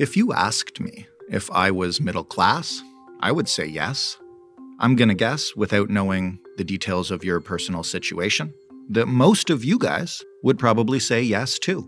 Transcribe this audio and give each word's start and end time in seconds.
If 0.00 0.16
you 0.16 0.32
asked 0.32 0.80
me 0.80 1.06
if 1.28 1.50
I 1.50 1.70
was 1.70 2.00
middle 2.00 2.24
class, 2.24 2.82
I 3.20 3.32
would 3.32 3.50
say 3.50 3.66
yes. 3.66 4.16
I'm 4.78 4.96
going 4.96 5.10
to 5.10 5.14
guess, 5.14 5.54
without 5.54 5.90
knowing 5.90 6.38
the 6.56 6.64
details 6.64 7.10
of 7.10 7.22
your 7.22 7.38
personal 7.38 7.82
situation, 7.82 8.54
that 8.88 9.08
most 9.08 9.50
of 9.50 9.62
you 9.62 9.78
guys 9.78 10.24
would 10.42 10.58
probably 10.58 11.00
say 11.00 11.20
yes 11.20 11.58
too. 11.58 11.86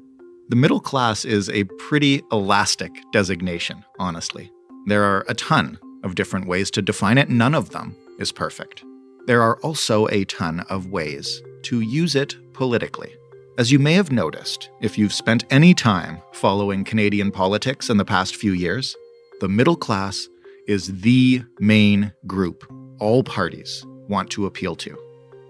The 0.51 0.56
middle 0.56 0.79
class 0.79 1.25
is 1.25 1.48
a 1.48 1.65
pretty 1.79 2.20
elastic 2.30 2.93
designation, 3.12 3.83
honestly. 3.98 4.53
There 4.89 5.05
are 5.05 5.25
a 5.27 5.34
ton 5.34 5.79
of 6.05 6.15
different 6.15 6.47
ways 6.47 6.70
to 6.73 6.83
define 6.83 7.17
it, 7.17 7.31
none 7.31 7.55
of 7.55 7.70
them 7.70 7.97
is 8.19 8.31
perfect. 8.31 8.84
There 9.27 9.41
are 9.41 9.56
also 9.62 10.06
a 10.09 10.27
ton 10.27 10.61
of 10.69 10.89
ways 10.89 11.41
to 11.62 11.81
use 11.81 12.15
it 12.15 12.37
politically. 12.53 13.15
As 13.59 13.70
you 13.70 13.79
may 13.79 13.92
have 13.92 14.11
noticed, 14.11 14.70
if 14.80 14.97
you've 14.97 15.12
spent 15.12 15.45
any 15.51 15.74
time 15.74 16.23
following 16.33 16.84
Canadian 16.84 17.30
politics 17.30 17.91
in 17.91 17.98
the 17.98 18.05
past 18.05 18.34
few 18.34 18.52
years, 18.52 18.97
the 19.41 19.48
middle 19.48 19.77
class 19.77 20.27
is 20.67 21.00
the 21.03 21.42
main 21.61 22.14
group 22.27 22.64
all 22.98 23.23
parties 23.23 23.84
want 24.08 24.30
to 24.30 24.47
appeal 24.47 24.75
to. 24.77 24.97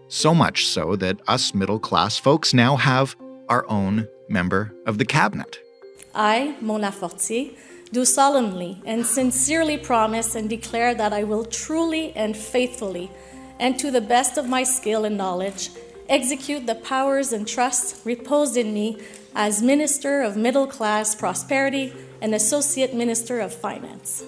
So 0.09 0.35
much 0.35 0.67
so 0.67 0.97
that 0.97 1.21
us 1.29 1.55
middle 1.55 1.79
class 1.79 2.19
folks 2.19 2.53
now 2.53 2.75
have 2.75 3.15
our 3.49 3.65
own 3.69 4.09
member 4.29 4.75
of 4.85 4.99
the 4.99 5.05
cabinet. 5.05 5.61
I, 6.13 6.57
Mona 6.61 6.91
Fortier, 6.91 7.53
do 7.93 8.05
solemnly 8.05 8.83
and 8.85 9.07
sincerely 9.07 9.79
promise 9.79 10.35
and 10.35 10.51
declare 10.51 10.93
that 10.97 11.13
I 11.13 11.23
will 11.23 11.45
truly 11.45 12.13
and 12.17 12.37
faithfully, 12.37 13.13
and 13.61 13.79
to 13.79 13.93
the 13.93 14.01
best 14.01 14.39
of 14.39 14.49
my 14.49 14.65
skill 14.65 15.05
and 15.05 15.17
knowledge, 15.17 15.71
execute 16.13 16.67
the 16.67 16.75
powers 16.75 17.33
and 17.33 17.49
trusts 17.49 18.05
reposed 18.05 18.59
in 18.59 18.75
me 18.75 18.99
as 19.35 19.63
Minister 19.63 20.21
of 20.21 20.37
Middle 20.37 20.67
Class 20.67 21.15
Prosperity 21.15 21.91
and 22.21 22.35
Associate 22.35 22.95
Minister 22.95 23.41
of 23.41 23.53
Finance. 23.53 24.23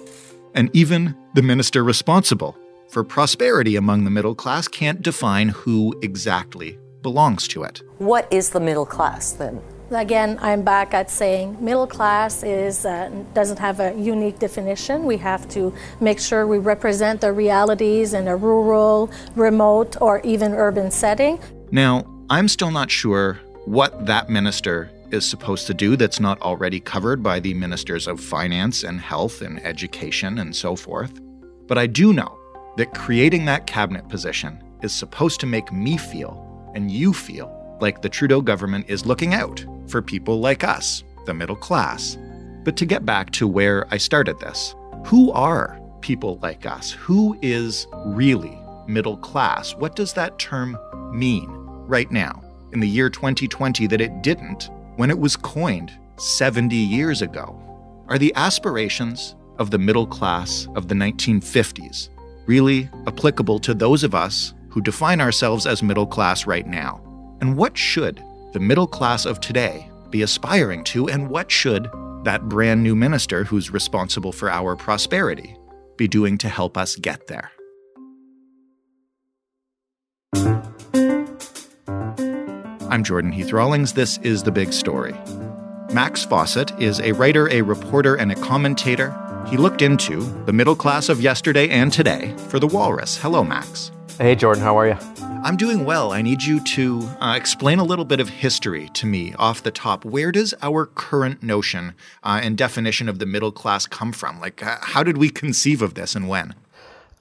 And 0.55 0.75
even 0.75 1.15
the 1.35 1.43
minister 1.43 1.83
responsible 1.83 2.57
for 2.89 3.03
prosperity 3.03 3.75
among 3.75 4.03
the 4.03 4.09
middle 4.09 4.33
class 4.33 4.67
can't 4.67 5.03
define 5.03 5.49
who 5.49 5.93
exactly 6.01 6.79
belongs 7.03 7.47
to 7.49 7.61
it. 7.63 7.83
What 7.99 8.27
is 8.33 8.49
the 8.49 8.59
middle 8.59 8.85
class 8.85 9.33
then? 9.33 9.61
Again, 9.91 10.39
I'm 10.41 10.63
back 10.63 10.95
at 10.95 11.11
saying 11.11 11.63
middle 11.63 11.85
class 11.85 12.41
is 12.41 12.87
uh, 12.87 13.11
doesn't 13.35 13.59
have 13.59 13.79
a 13.79 13.93
unique 13.93 14.39
definition. 14.39 15.05
We 15.05 15.17
have 15.17 15.47
to 15.49 15.71
make 16.01 16.19
sure 16.19 16.47
we 16.47 16.57
represent 16.57 17.21
the 17.21 17.31
realities 17.31 18.15
in 18.15 18.27
a 18.27 18.35
rural, 18.35 19.11
remote, 19.35 19.95
or 20.01 20.21
even 20.21 20.55
urban 20.55 20.89
setting. 20.89 21.39
Now, 21.71 22.05
I'm 22.29 22.47
still 22.47 22.71
not 22.71 22.91
sure 22.91 23.39
what 23.65 24.05
that 24.05 24.29
minister 24.29 24.91
is 25.11 25.25
supposed 25.25 25.67
to 25.67 25.73
do 25.73 25.95
that's 25.95 26.19
not 26.19 26.41
already 26.41 26.79
covered 26.79 27.23
by 27.23 27.39
the 27.39 27.53
ministers 27.53 28.07
of 28.07 28.19
finance 28.19 28.83
and 28.83 28.99
health 28.99 29.41
and 29.41 29.63
education 29.65 30.39
and 30.39 30.55
so 30.55 30.75
forth. 30.75 31.19
But 31.67 31.77
I 31.77 31.87
do 31.87 32.13
know 32.13 32.37
that 32.77 32.93
creating 32.93 33.45
that 33.45 33.67
cabinet 33.67 34.07
position 34.09 34.61
is 34.81 34.93
supposed 34.93 35.39
to 35.39 35.45
make 35.45 35.71
me 35.71 35.97
feel 35.97 36.71
and 36.75 36.91
you 36.91 37.13
feel 37.13 37.77
like 37.81 38.01
the 38.01 38.09
Trudeau 38.09 38.41
government 38.41 38.85
is 38.87 39.05
looking 39.05 39.33
out 39.33 39.65
for 39.87 40.01
people 40.01 40.39
like 40.39 40.63
us, 40.63 41.03
the 41.25 41.33
middle 41.33 41.55
class. 41.55 42.17
But 42.63 42.77
to 42.77 42.85
get 42.85 43.05
back 43.05 43.31
to 43.31 43.47
where 43.47 43.85
I 43.91 43.97
started 43.97 44.39
this, 44.39 44.75
who 45.05 45.31
are 45.31 45.79
people 46.01 46.39
like 46.41 46.65
us? 46.65 46.91
Who 46.91 47.37
is 47.41 47.87
really 48.05 48.57
middle 48.87 49.17
class? 49.17 49.75
What 49.75 49.95
does 49.95 50.13
that 50.13 50.37
term 50.39 50.77
mean 51.15 51.49
right 51.87 52.11
now, 52.11 52.43
in 52.73 52.79
the 52.79 52.87
year 52.87 53.09
2020, 53.09 53.87
that 53.87 54.01
it 54.01 54.21
didn't 54.21 54.69
when 54.97 55.09
it 55.09 55.17
was 55.17 55.35
coined 55.35 55.91
70 56.17 56.75
years 56.75 57.21
ago? 57.21 57.59
Are 58.07 58.17
the 58.17 58.33
aspirations 58.35 59.35
of 59.57 59.71
the 59.71 59.77
middle 59.77 60.05
class 60.05 60.67
of 60.75 60.87
the 60.87 60.95
1950s 60.95 62.09
really 62.45 62.89
applicable 63.07 63.59
to 63.59 63.73
those 63.73 64.03
of 64.03 64.13
us 64.13 64.53
who 64.69 64.81
define 64.81 65.21
ourselves 65.21 65.65
as 65.65 65.81
middle 65.81 66.05
class 66.05 66.45
right 66.45 66.67
now? 66.67 67.01
And 67.41 67.57
what 67.57 67.77
should 67.77 68.21
the 68.53 68.59
middle 68.59 68.87
class 68.87 69.25
of 69.25 69.39
today 69.39 69.89
be 70.09 70.21
aspiring 70.21 70.83
to, 70.85 71.09
and 71.09 71.29
what 71.29 71.51
should 71.51 71.89
that 72.23 72.47
brand 72.47 72.81
new 72.81 72.95
minister 72.95 73.43
who's 73.43 73.71
responsible 73.71 74.31
for 74.31 74.49
our 74.49 74.75
prosperity 74.75 75.57
be 75.97 76.07
doing 76.07 76.37
to 76.39 76.49
help 76.49 76.77
us 76.77 76.95
get 76.95 77.27
there? 77.27 77.51
I'm 82.95 83.03
Jordan 83.03 83.33
Heath 83.33 83.51
Rawlings. 83.51 83.91
This 83.91 84.19
is 84.19 84.41
The 84.41 84.53
Big 84.53 84.71
Story. 84.71 85.13
Max 85.91 86.23
Fawcett 86.23 86.71
is 86.79 87.01
a 87.01 87.11
writer, 87.11 87.49
a 87.49 87.61
reporter, 87.61 88.15
and 88.15 88.31
a 88.31 88.35
commentator. 88.35 89.13
He 89.49 89.57
looked 89.57 89.81
into 89.81 90.21
the 90.45 90.53
middle 90.53 90.77
class 90.77 91.09
of 91.09 91.19
yesterday 91.19 91.67
and 91.67 91.91
today 91.91 92.33
for 92.47 92.57
The 92.57 92.67
Walrus. 92.67 93.17
Hello, 93.17 93.43
Max. 93.43 93.91
Hey, 94.17 94.33
Jordan, 94.33 94.63
how 94.63 94.79
are 94.79 94.87
you? 94.87 94.97
I'm 95.43 95.57
doing 95.57 95.83
well. 95.83 96.13
I 96.13 96.21
need 96.21 96.41
you 96.43 96.63
to 96.63 97.01
uh, 97.19 97.33
explain 97.35 97.79
a 97.79 97.83
little 97.83 98.05
bit 98.05 98.21
of 98.21 98.29
history 98.29 98.87
to 98.93 99.05
me 99.05 99.33
off 99.33 99.61
the 99.61 99.71
top. 99.71 100.05
Where 100.05 100.31
does 100.31 100.53
our 100.61 100.85
current 100.85 101.43
notion 101.43 101.95
uh, 102.23 102.39
and 102.41 102.57
definition 102.57 103.09
of 103.09 103.19
the 103.19 103.25
middle 103.25 103.51
class 103.51 103.87
come 103.87 104.13
from? 104.13 104.39
Like, 104.39 104.65
uh, 104.65 104.77
how 104.79 105.03
did 105.03 105.17
we 105.17 105.29
conceive 105.29 105.81
of 105.81 105.95
this 105.95 106.15
and 106.15 106.29
when? 106.29 106.55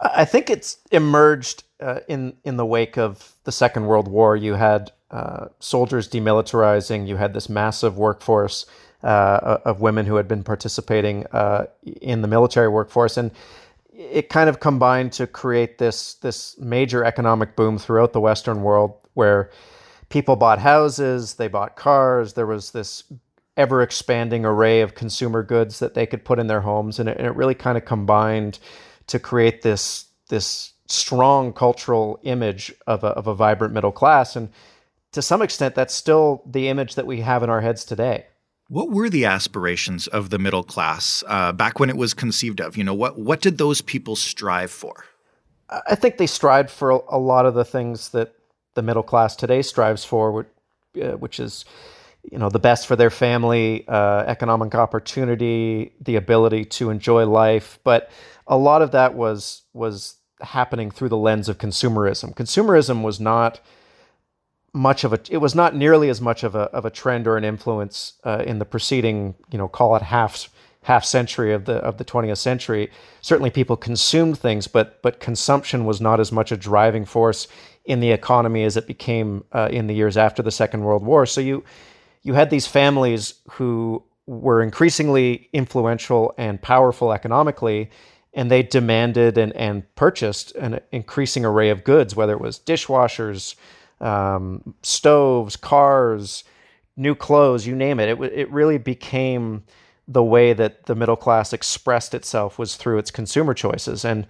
I 0.01 0.25
think 0.25 0.51
it's 0.51 0.79
emerged 0.93 1.65
uh, 1.81 2.01
in 2.09 2.37
in 2.45 2.59
the 2.59 2.67
wake 2.67 2.97
of 2.97 3.35
the 3.43 3.51
Second 3.51 3.87
World 3.87 4.07
War. 4.07 4.37
You 4.37 4.55
had 4.55 4.93
uh, 5.15 5.47
soldiers 5.61 6.09
demilitarizing. 6.09 7.07
You 7.07 7.17
had 7.17 7.33
this 7.33 7.49
massive 7.49 7.97
workforce 7.97 8.67
uh, 9.03 9.59
of 9.65 9.81
women 9.81 10.07
who 10.07 10.17
had 10.17 10.27
been 10.27 10.43
participating 10.43 11.25
in 12.03 12.23
the 12.23 12.29
military 12.29 12.69
workforce, 12.69 13.17
and 13.17 13.31
it 13.93 14.29
kind 14.29 14.49
of 14.49 14.59
combined 14.59 15.13
to 15.13 15.27
create 15.27 15.79
this 15.79 16.15
this 16.15 16.59
major 16.59 17.05
economic 17.05 17.55
boom 17.55 17.79
throughout 17.79 18.13
the 18.13 18.21
Western 18.21 18.63
world, 18.63 18.93
where 19.15 19.51
people 20.09 20.37
bought 20.37 20.59
houses, 20.59 21.35
they 21.35 21.49
bought 21.49 21.77
cars. 21.77 22.33
There 22.33 22.47
was 22.47 22.73
this 22.73 23.05
ever 23.57 23.83
expanding 23.83 24.45
array 24.45 24.81
of 24.81 24.97
consumer 24.97 25.45
goods 25.45 25.79
that 25.79 25.95
they 25.95 26.07
could 26.07 26.25
put 26.25 26.41
in 26.41 26.49
their 26.49 26.63
homes, 26.63 26.99
and 26.99 27.09
it, 27.09 27.17
and 27.19 27.27
it 27.27 27.37
really 27.37 27.55
kind 27.55 27.79
of 27.79 27.85
combined 27.85 28.59
to 29.07 29.19
create 29.19 29.63
this 29.63 30.07
this 30.29 30.73
strong 30.87 31.53
cultural 31.53 32.19
image 32.25 32.73
of 32.87 33.05
a, 33.05 33.09
of 33.09 33.27
a 33.27 33.35
vibrant 33.35 33.73
middle 33.73 33.93
class. 33.93 34.37
And 34.37 34.49
to 35.15 35.23
some 35.23 35.43
extent, 35.43 35.75
that's 35.75 35.95
still 35.95 36.43
the 36.45 36.69
image 36.69 36.97
that 36.97 37.07
we 37.07 37.21
have 37.21 37.43
in 37.43 37.51
our 37.51 37.61
heads 37.61 37.85
today. 37.85 38.27
What 38.69 38.91
were 38.91 39.09
the 39.09 39.25
aspirations 39.25 40.07
of 40.09 40.31
the 40.31 40.39
middle 40.39 40.65
class 40.65 41.23
uh, 41.29 41.53
back 41.53 41.79
when 41.79 41.89
it 41.89 41.97
was 41.97 42.15
conceived 42.15 42.61
of? 42.61 42.77
You 42.77 42.85
know, 42.85 42.95
what 42.95 43.19
what 43.19 43.41
did 43.41 43.59
those 43.59 43.81
people 43.81 44.17
strive 44.17 44.71
for? 44.71 45.05
I 45.71 45.95
think 45.95 46.17
they 46.17 46.27
strived 46.27 46.71
for 46.71 46.91
a 46.91 47.19
lot 47.19 47.47
of 47.47 47.55
the 47.55 47.65
things 47.65 48.11
that 48.11 48.35
the 48.75 48.83
middle 48.83 49.03
class 49.03 49.37
today 49.37 49.63
strives 49.63 50.05
for, 50.05 50.47
uh, 51.01 51.13
which 51.13 51.41
is, 51.41 51.65
you 52.31 52.39
know, 52.39 52.49
the 52.49 52.59
best 52.59 52.87
for 52.87 52.97
their 52.97 53.11
family, 53.11 53.87
uh, 53.87 54.25
economic 54.27 54.75
opportunity, 54.75 55.93
the 56.01 56.17
ability 56.17 56.65
to 56.65 56.91
enjoy 56.91 57.27
life. 57.27 57.79
But 57.85 58.11
a 58.47 58.57
lot 58.57 58.83
of 58.83 58.91
that 58.93 59.15
was 59.15 59.63
was 59.73 60.17
happening 60.41 60.91
through 60.91 61.11
the 61.11 61.17
lens 61.17 61.49
of 61.49 61.59
consumerism. 61.59 62.35
Consumerism 62.35 63.03
was 63.03 63.21
not 63.21 63.61
much 64.75 65.05
of 65.05 65.13
a 65.13 65.21
it 65.31 65.39
was 65.39 65.55
not 65.55 65.75
nearly 65.75 66.11
as 66.11 66.21
much 66.21 66.43
of 66.43 66.55
a 66.55 66.65
of 66.73 66.85
a 66.85 66.91
trend 66.91 67.27
or 67.27 67.37
an 67.37 67.45
influence 67.45 68.15
uh, 68.25 68.43
in 68.45 68.59
the 68.59 68.65
preceding 68.65 69.35
you 69.51 69.57
know 69.57 69.69
call 69.69 69.95
it 69.97 70.03
half 70.03 70.51
half 70.83 71.05
century 71.05 71.55
of 71.55 71.65
the 71.65 71.77
of 71.77 71.97
the 71.97 72.05
20th 72.05 72.39
century. 72.39 72.91
Certainly 73.23 73.51
people 73.51 73.77
consumed 73.77 74.37
things 74.37 74.67
but 74.67 75.01
but 75.01 75.21
consumption 75.21 75.85
was 75.85 76.01
not 76.01 76.21
as 76.21 76.33
much 76.33 76.51
a 76.51 76.57
driving 76.57 77.05
force 77.05 77.47
in 77.85 78.01
the 78.01 78.11
economy 78.11 78.65
as 78.65 78.77
it 78.77 78.87
became 78.87 79.45
uh, 79.53 79.69
in 79.71 79.87
the 79.87 79.95
years 79.95 80.17
after 80.17 80.43
the 80.43 80.51
second 80.51 80.83
world 80.83 81.05
war. 81.05 81.25
So 81.25 81.41
you 81.41 81.65
you 82.23 82.35
had 82.35 82.51
these 82.51 82.67
families 82.67 83.35
who 83.53 84.03
were 84.27 84.61
increasingly 84.61 85.49
influential 85.53 86.35
and 86.37 86.61
powerful 86.61 87.13
economically 87.13 87.91
and 88.37 88.51
they 88.51 88.65
demanded 88.65 89.39
and, 89.39 89.53
and 89.53 89.95
purchased 89.95 90.53
an 90.57 90.81
increasing 90.91 91.45
array 91.45 91.71
of 91.71 91.85
goods 91.85 92.17
whether 92.17 92.33
it 92.33 92.41
was 92.41 92.59
dishwashers 92.59 93.55
um, 94.01 94.75
stoves, 94.83 95.57
cars, 95.57 96.45
new 96.97 97.15
clothes, 97.15 97.67
you 97.67 97.75
name 97.75 98.01
it. 98.01 98.09
It 98.09 98.33
it 98.33 98.51
really 98.51 98.79
became 98.79 99.65
the 100.07 100.23
way 100.23 100.53
that 100.53 100.87
the 100.87 100.95
middle 100.95 101.17
class 101.17 101.53
expressed 101.53 102.15
itself 102.15 102.59
was 102.59 102.77
through 102.77 102.99
its 102.99 103.11
consumer 103.11 103.55
choices, 103.55 104.05
and 104.05 104.27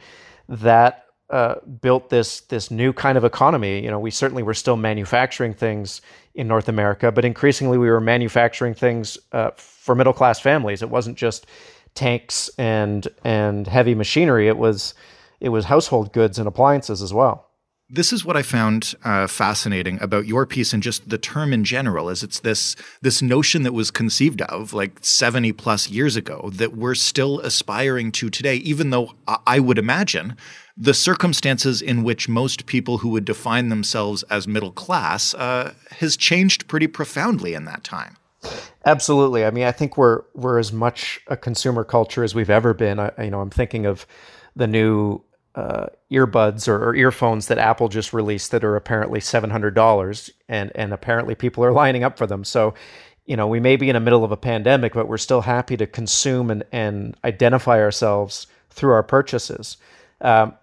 that 0.48 1.06
uh, 1.30 1.56
built 1.80 2.10
this 2.10 2.40
this 2.42 2.70
new 2.70 2.92
kind 2.92 3.18
of 3.18 3.24
economy. 3.24 3.82
You 3.82 3.90
know, 3.90 3.98
we 3.98 4.10
certainly 4.10 4.42
were 4.42 4.54
still 4.54 4.76
manufacturing 4.76 5.54
things 5.54 6.00
in 6.34 6.46
North 6.48 6.68
America, 6.68 7.10
but 7.10 7.24
increasingly 7.24 7.78
we 7.78 7.90
were 7.90 8.00
manufacturing 8.00 8.74
things 8.74 9.18
uh, 9.32 9.50
for 9.56 9.94
middle 9.94 10.12
class 10.12 10.38
families. 10.38 10.82
It 10.82 10.90
wasn't 10.90 11.16
just 11.16 11.46
tanks 11.94 12.50
and 12.58 13.08
and 13.24 13.66
heavy 13.66 13.94
machinery. 13.94 14.48
It 14.48 14.56
was 14.56 14.94
it 15.40 15.48
was 15.48 15.64
household 15.64 16.12
goods 16.12 16.38
and 16.38 16.46
appliances 16.46 17.02
as 17.02 17.12
well. 17.12 17.50
This 17.94 18.12
is 18.12 18.24
what 18.24 18.36
I 18.36 18.42
found 18.42 18.96
uh, 19.04 19.28
fascinating 19.28 20.02
about 20.02 20.26
your 20.26 20.46
piece 20.46 20.72
and 20.72 20.82
just 20.82 21.08
the 21.08 21.16
term 21.16 21.52
in 21.52 21.62
general 21.62 22.08
is 22.08 22.24
it's 22.24 22.40
this 22.40 22.74
this 23.02 23.22
notion 23.22 23.62
that 23.62 23.72
was 23.72 23.92
conceived 23.92 24.42
of 24.42 24.72
like 24.72 24.98
70 25.00 25.52
plus 25.52 25.88
years 25.88 26.16
ago 26.16 26.50
that 26.54 26.76
we're 26.76 26.96
still 26.96 27.38
aspiring 27.40 28.10
to 28.12 28.30
today 28.30 28.56
even 28.56 28.90
though 28.90 29.12
I 29.46 29.60
would 29.60 29.78
imagine 29.78 30.36
the 30.76 30.92
circumstances 30.92 31.80
in 31.80 32.02
which 32.02 32.28
most 32.28 32.66
people 32.66 32.98
who 32.98 33.10
would 33.10 33.24
define 33.24 33.68
themselves 33.68 34.24
as 34.24 34.48
middle 34.48 34.72
class 34.72 35.32
uh, 35.34 35.72
has 35.92 36.16
changed 36.16 36.66
pretty 36.66 36.88
profoundly 36.88 37.54
in 37.54 37.64
that 37.66 37.84
time. 37.84 38.16
Absolutely. 38.84 39.44
I 39.44 39.52
mean, 39.52 39.64
I 39.64 39.72
think 39.72 39.96
we're 39.96 40.22
we're 40.34 40.58
as 40.58 40.72
much 40.72 41.20
a 41.28 41.36
consumer 41.36 41.84
culture 41.84 42.24
as 42.24 42.34
we've 42.34 42.50
ever 42.50 42.74
been. 42.74 42.98
I, 42.98 43.12
you 43.22 43.30
know, 43.30 43.40
I'm 43.40 43.50
thinking 43.50 43.86
of 43.86 44.04
the 44.56 44.66
new 44.66 45.22
uh, 45.54 45.86
earbuds 46.10 46.66
or, 46.66 46.88
or, 46.88 46.94
earphones 46.96 47.46
that 47.46 47.58
Apple 47.58 47.88
just 47.88 48.12
released 48.12 48.50
that 48.50 48.64
are 48.64 48.74
apparently 48.74 49.20
seven 49.20 49.50
hundred 49.50 49.74
dollars, 49.74 50.30
and 50.48 50.72
and 50.74 50.92
apparently 50.92 51.34
people 51.34 51.64
are 51.64 51.72
lining 51.82 52.02
up 52.02 52.18
for 52.18 52.26
them. 52.26 52.42
So, 52.44 52.74
you 53.24 53.36
know, 53.36 53.46
we 53.46 53.60
may 53.60 53.76
be 53.76 53.88
in 53.88 53.94
the 53.94 54.00
middle 54.00 54.24
of 54.24 54.32
a 54.32 54.36
pandemic, 54.36 54.94
but 54.94 55.06
we're 55.06 55.16
still 55.16 55.42
happy 55.42 55.76
to 55.76 55.86
consume 55.86 56.50
and 56.50 56.64
and 56.72 57.16
identify 57.24 57.80
ourselves 57.80 58.48
through 58.70 58.92
our 58.92 59.04
purchases. 59.04 59.76
Um, 60.20 60.54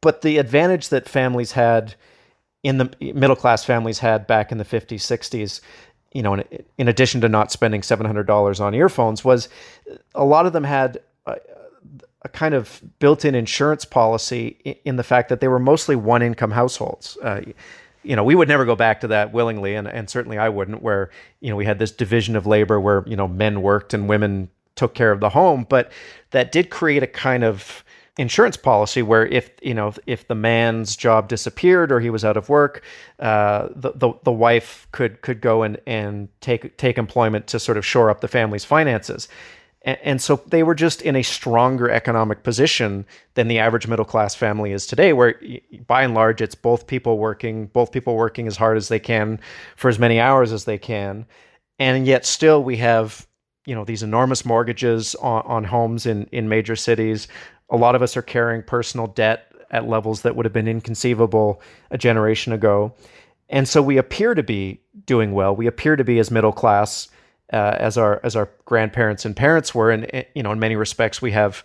but 0.00 0.22
the 0.22 0.38
advantage 0.38 0.88
that 0.88 1.08
families 1.08 1.52
had 1.52 1.94
in 2.62 2.78
the 2.78 2.90
middle 3.00 3.36
class 3.36 3.64
families 3.64 3.98
had 3.98 4.26
back 4.26 4.50
in 4.50 4.58
the 4.58 4.64
50s 4.64 5.00
60s 5.00 5.60
you 6.12 6.22
know 6.22 6.34
in, 6.34 6.44
in 6.76 6.88
addition 6.88 7.20
to 7.20 7.28
not 7.28 7.52
spending 7.52 7.82
$700 7.82 8.60
on 8.60 8.74
earphones 8.74 9.24
was 9.24 9.48
a 10.14 10.24
lot 10.24 10.44
of 10.44 10.52
them 10.52 10.64
had 10.64 11.00
a 12.28 12.36
kind 12.38 12.54
of 12.54 12.82
built-in 12.98 13.34
insurance 13.34 13.84
policy 13.84 14.80
in 14.84 14.96
the 14.96 15.02
fact 15.02 15.28
that 15.28 15.40
they 15.40 15.48
were 15.48 15.58
mostly 15.58 15.96
one-income 15.96 16.50
households. 16.50 17.16
Uh, 17.22 17.40
you 18.02 18.16
know, 18.16 18.24
we 18.24 18.34
would 18.34 18.48
never 18.48 18.64
go 18.64 18.76
back 18.76 19.00
to 19.00 19.08
that 19.08 19.32
willingly, 19.32 19.74
and, 19.74 19.88
and 19.88 20.08
certainly 20.08 20.38
I 20.38 20.48
wouldn't. 20.48 20.82
Where 20.82 21.10
you 21.40 21.50
know 21.50 21.56
we 21.56 21.64
had 21.64 21.78
this 21.78 21.90
division 21.90 22.36
of 22.36 22.46
labor 22.46 22.80
where 22.80 23.04
you 23.06 23.16
know 23.16 23.28
men 23.28 23.62
worked 23.62 23.92
and 23.94 24.08
women 24.08 24.50
took 24.76 24.94
care 24.94 25.10
of 25.10 25.20
the 25.20 25.30
home, 25.30 25.66
but 25.68 25.90
that 26.30 26.52
did 26.52 26.70
create 26.70 27.02
a 27.02 27.06
kind 27.06 27.42
of 27.42 27.84
insurance 28.16 28.56
policy 28.56 29.00
where 29.00 29.26
if 29.26 29.50
you 29.62 29.74
know 29.74 29.92
if 30.06 30.26
the 30.26 30.34
man's 30.34 30.96
job 30.96 31.28
disappeared 31.28 31.92
or 31.92 32.00
he 32.00 32.10
was 32.10 32.24
out 32.24 32.36
of 32.36 32.48
work, 32.48 32.82
uh, 33.18 33.68
the, 33.74 33.92
the 33.92 34.12
the 34.24 34.32
wife 34.32 34.86
could 34.92 35.20
could 35.22 35.40
go 35.40 35.62
and 35.62 35.80
and 35.86 36.28
take 36.40 36.76
take 36.76 36.98
employment 36.98 37.46
to 37.48 37.58
sort 37.58 37.76
of 37.76 37.84
shore 37.84 38.10
up 38.10 38.20
the 38.20 38.28
family's 38.28 38.64
finances. 38.64 39.28
And, 39.82 39.98
and 40.02 40.22
so 40.22 40.42
they 40.46 40.62
were 40.62 40.74
just 40.74 41.02
in 41.02 41.16
a 41.16 41.22
stronger 41.22 41.90
economic 41.90 42.42
position 42.42 43.06
than 43.34 43.48
the 43.48 43.58
average 43.58 43.86
middle 43.86 44.04
class 44.04 44.34
family 44.34 44.72
is 44.72 44.86
today, 44.86 45.12
where 45.12 45.40
by 45.86 46.02
and 46.02 46.14
large 46.14 46.40
it's 46.40 46.54
both 46.54 46.86
people 46.86 47.18
working, 47.18 47.66
both 47.66 47.92
people 47.92 48.16
working 48.16 48.46
as 48.46 48.56
hard 48.56 48.76
as 48.76 48.88
they 48.88 48.98
can 48.98 49.40
for 49.76 49.88
as 49.88 49.98
many 49.98 50.20
hours 50.20 50.52
as 50.52 50.64
they 50.64 50.78
can. 50.78 51.26
And 51.78 52.06
yet 52.06 52.26
still 52.26 52.62
we 52.62 52.76
have 52.78 53.26
you 53.68 53.74
know 53.74 53.84
these 53.84 54.02
enormous 54.02 54.46
mortgages 54.46 55.14
on, 55.16 55.42
on 55.42 55.64
homes 55.64 56.06
in 56.06 56.24
in 56.32 56.48
major 56.48 56.74
cities. 56.74 57.28
A 57.70 57.76
lot 57.76 57.94
of 57.94 58.00
us 58.00 58.16
are 58.16 58.22
carrying 58.22 58.62
personal 58.62 59.08
debt 59.08 59.52
at 59.70 59.86
levels 59.86 60.22
that 60.22 60.34
would 60.34 60.46
have 60.46 60.54
been 60.54 60.66
inconceivable 60.66 61.60
a 61.90 61.98
generation 61.98 62.54
ago. 62.54 62.94
And 63.50 63.68
so 63.68 63.82
we 63.82 63.98
appear 63.98 64.34
to 64.34 64.42
be 64.42 64.80
doing 65.04 65.32
well. 65.32 65.54
We 65.54 65.66
appear 65.66 65.96
to 65.96 66.04
be 66.04 66.18
as 66.18 66.30
middle 66.30 66.52
class 66.52 67.08
uh, 67.52 67.76
as 67.78 67.96
our 67.96 68.20
as 68.22 68.36
our 68.36 68.50
grandparents 68.64 69.24
and 69.24 69.36
parents 69.36 69.74
were, 69.74 69.90
and 69.90 70.08
eh, 70.12 70.24
you 70.34 70.42
know, 70.42 70.52
in 70.52 70.58
many 70.58 70.76
respects, 70.76 71.22
we 71.22 71.32
have 71.32 71.64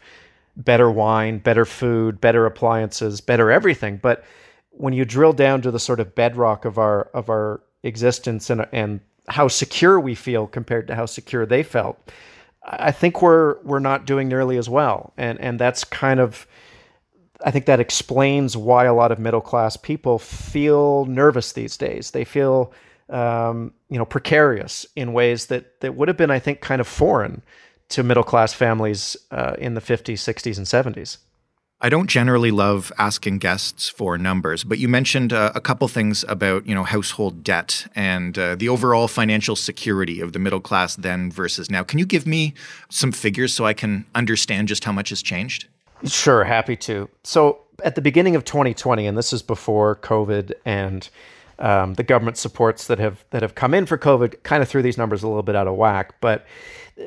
better 0.55 0.89
wine, 0.89 1.39
better 1.39 1.65
food, 1.65 2.21
better 2.21 2.45
appliances, 2.45 3.21
better 3.21 3.51
everything. 3.51 3.97
But 3.97 4.23
when 4.71 4.93
you 4.93 5.05
drill 5.05 5.33
down 5.33 5.61
to 5.61 5.71
the 5.71 5.79
sort 5.79 5.99
of 5.99 6.15
bedrock 6.15 6.65
of 6.65 6.77
our 6.77 7.03
of 7.13 7.29
our 7.29 7.61
existence 7.83 8.49
and 8.49 8.65
and 8.71 9.01
how 9.29 9.47
secure 9.47 9.99
we 9.99 10.15
feel 10.15 10.47
compared 10.47 10.87
to 10.87 10.95
how 10.95 11.05
secure 11.05 11.45
they 11.45 11.63
felt, 11.63 12.11
I 12.63 12.91
think 12.91 13.21
we're 13.21 13.57
we're 13.63 13.79
not 13.79 14.05
doing 14.05 14.27
nearly 14.27 14.57
as 14.57 14.69
well, 14.69 15.13
and 15.17 15.39
and 15.39 15.59
that's 15.59 15.83
kind 15.83 16.19
of 16.19 16.47
I 17.43 17.51
think 17.51 17.65
that 17.65 17.79
explains 17.79 18.55
why 18.55 18.85
a 18.85 18.93
lot 18.93 19.11
of 19.11 19.19
middle 19.19 19.41
class 19.41 19.75
people 19.75 20.17
feel 20.17 21.05
nervous 21.05 21.51
these 21.51 21.75
days. 21.75 22.11
They 22.11 22.23
feel 22.23 22.73
um, 23.09 23.73
you 23.89 23.97
know, 23.97 24.05
precarious 24.05 24.85
in 24.95 25.13
ways 25.13 25.47
that 25.47 25.81
that 25.81 25.95
would 25.95 26.07
have 26.07 26.17
been, 26.17 26.31
I 26.31 26.39
think, 26.39 26.61
kind 26.61 26.81
of 26.81 26.87
foreign 26.87 27.41
to 27.89 28.03
middle 28.03 28.23
class 28.23 28.53
families 28.53 29.15
uh, 29.31 29.55
in 29.59 29.73
the 29.75 29.81
50s, 29.81 30.13
60s, 30.13 30.57
and 30.57 30.95
70s. 30.95 31.17
I 31.85 31.89
don't 31.89 32.09
generally 32.09 32.49
love 32.49 32.93
asking 32.97 33.39
guests 33.39 33.89
for 33.89 34.17
numbers, 34.17 34.63
but 34.63 34.79
you 34.79 34.87
mentioned 34.87 35.33
uh, 35.33 35.51
a 35.53 35.59
couple 35.59 35.85
things 35.89 36.23
about 36.29 36.65
you 36.65 36.73
know 36.73 36.85
household 36.85 37.43
debt 37.43 37.87
and 37.93 38.37
uh, 38.37 38.55
the 38.55 38.69
overall 38.69 39.09
financial 39.09 39.57
security 39.57 40.21
of 40.21 40.31
the 40.31 40.39
middle 40.39 40.61
class 40.61 40.95
then 40.95 41.29
versus 41.29 41.69
now. 41.69 41.83
Can 41.83 41.99
you 41.99 42.05
give 42.05 42.25
me 42.25 42.53
some 42.89 43.11
figures 43.11 43.53
so 43.53 43.65
I 43.65 43.73
can 43.73 44.05
understand 44.15 44.69
just 44.69 44.85
how 44.85 44.93
much 44.93 45.09
has 45.09 45.21
changed? 45.21 45.67
Sure, 46.05 46.45
happy 46.45 46.77
to. 46.77 47.09
So 47.25 47.59
at 47.83 47.95
the 47.95 48.01
beginning 48.01 48.37
of 48.37 48.45
2020, 48.45 49.05
and 49.05 49.17
this 49.17 49.33
is 49.33 49.41
before 49.41 49.97
COVID 49.97 50.53
and 50.63 51.09
um, 51.63 51.93
the 51.93 52.03
government 52.03 52.35
supports 52.35 52.87
that 52.87 52.99
have 52.99 53.23
that 53.29 53.41
have 53.41 53.55
come 53.55 53.73
in 53.73 53.85
for 53.85 53.97
COVID 53.97 54.43
kind 54.43 54.61
of 54.61 54.67
threw 54.67 54.81
these 54.81 54.97
numbers 54.97 55.23
a 55.23 55.27
little 55.27 55.43
bit 55.43 55.55
out 55.55 55.65
of 55.65 55.75
whack. 55.75 56.19
But 56.19 56.45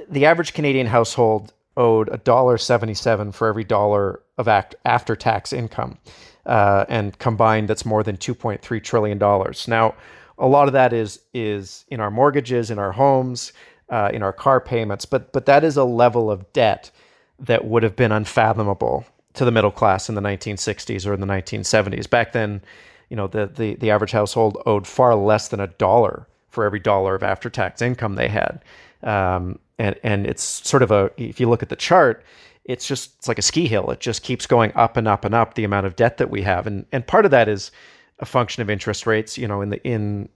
the 0.08 0.24
average 0.24 0.54
Canadian 0.54 0.86
household 0.86 1.52
owed 1.76 2.08
a 2.10 2.16
dollar 2.16 2.56
seventy 2.56 2.94
seven 2.94 3.32
for 3.32 3.48
every 3.48 3.64
dollar 3.64 4.22
of 4.38 4.48
act 4.48 4.74
after 4.86 5.14
tax 5.14 5.52
income, 5.52 5.98
uh, 6.46 6.86
and 6.88 7.16
combined, 7.18 7.68
that's 7.68 7.84
more 7.84 8.02
than 8.02 8.16
two 8.16 8.34
point 8.34 8.62
three 8.62 8.80
trillion 8.80 9.18
dollars. 9.18 9.68
Now, 9.68 9.94
a 10.38 10.48
lot 10.48 10.68
of 10.68 10.72
that 10.72 10.94
is 10.94 11.20
is 11.34 11.84
in 11.88 12.00
our 12.00 12.10
mortgages, 12.10 12.70
in 12.70 12.78
our 12.78 12.92
homes, 12.92 13.52
uh, 13.90 14.10
in 14.14 14.22
our 14.22 14.32
car 14.32 14.58
payments, 14.58 15.04
but 15.04 15.34
but 15.34 15.44
that 15.44 15.64
is 15.64 15.76
a 15.76 15.84
level 15.84 16.30
of 16.30 16.50
debt 16.54 16.90
that 17.38 17.66
would 17.66 17.82
have 17.82 17.94
been 17.94 18.10
unfathomable 18.10 19.04
to 19.34 19.44
the 19.44 19.50
middle 19.50 19.70
class 19.70 20.08
in 20.08 20.14
the 20.14 20.22
1960s 20.22 21.06
or 21.06 21.12
in 21.12 21.20
the 21.20 21.26
1970s. 21.26 22.08
Back 22.08 22.32
then, 22.32 22.62
you 23.10 23.16
know 23.16 23.26
the, 23.26 23.46
the 23.46 23.74
the 23.76 23.90
average 23.90 24.12
household 24.12 24.60
owed 24.66 24.86
far 24.86 25.14
less 25.14 25.48
than 25.48 25.60
a 25.60 25.66
dollar 25.66 26.26
for 26.48 26.64
every 26.64 26.80
dollar 26.80 27.14
of 27.14 27.22
after 27.22 27.50
tax 27.50 27.82
income 27.82 28.14
they 28.14 28.28
had. 28.28 28.64
Um, 29.02 29.58
and 29.78 29.96
and 30.02 30.26
it's 30.26 30.42
sort 30.42 30.82
of 30.82 30.90
a 30.90 31.10
if 31.16 31.38
you 31.40 31.48
look 31.48 31.62
at 31.62 31.68
the 31.68 31.76
chart 31.76 32.24
it's 32.66 32.86
just 32.86 33.14
it's 33.18 33.28
like 33.28 33.38
a 33.38 33.42
ski 33.42 33.66
hill. 33.66 33.90
It 33.90 34.00
just 34.00 34.22
keeps 34.22 34.46
going 34.46 34.72
up 34.74 34.96
and 34.96 35.08
up 35.08 35.24
and 35.24 35.34
up 35.34 35.54
the 35.54 35.64
amount 35.64 35.86
of 35.86 35.96
debt 35.96 36.18
that 36.18 36.30
we 36.30 36.42
have. 36.42 36.66
And 36.66 36.84
and 36.92 37.06
part 37.06 37.24
of 37.24 37.30
that 37.30 37.48
is 37.48 37.70
a 38.18 38.26
function 38.26 38.60
of 38.60 38.68
interest 38.68 39.06
rates. 39.06 39.38
You 39.38 39.48
know 39.48 39.62
in 39.62 39.70
the 39.70 39.82
in 39.86 40.28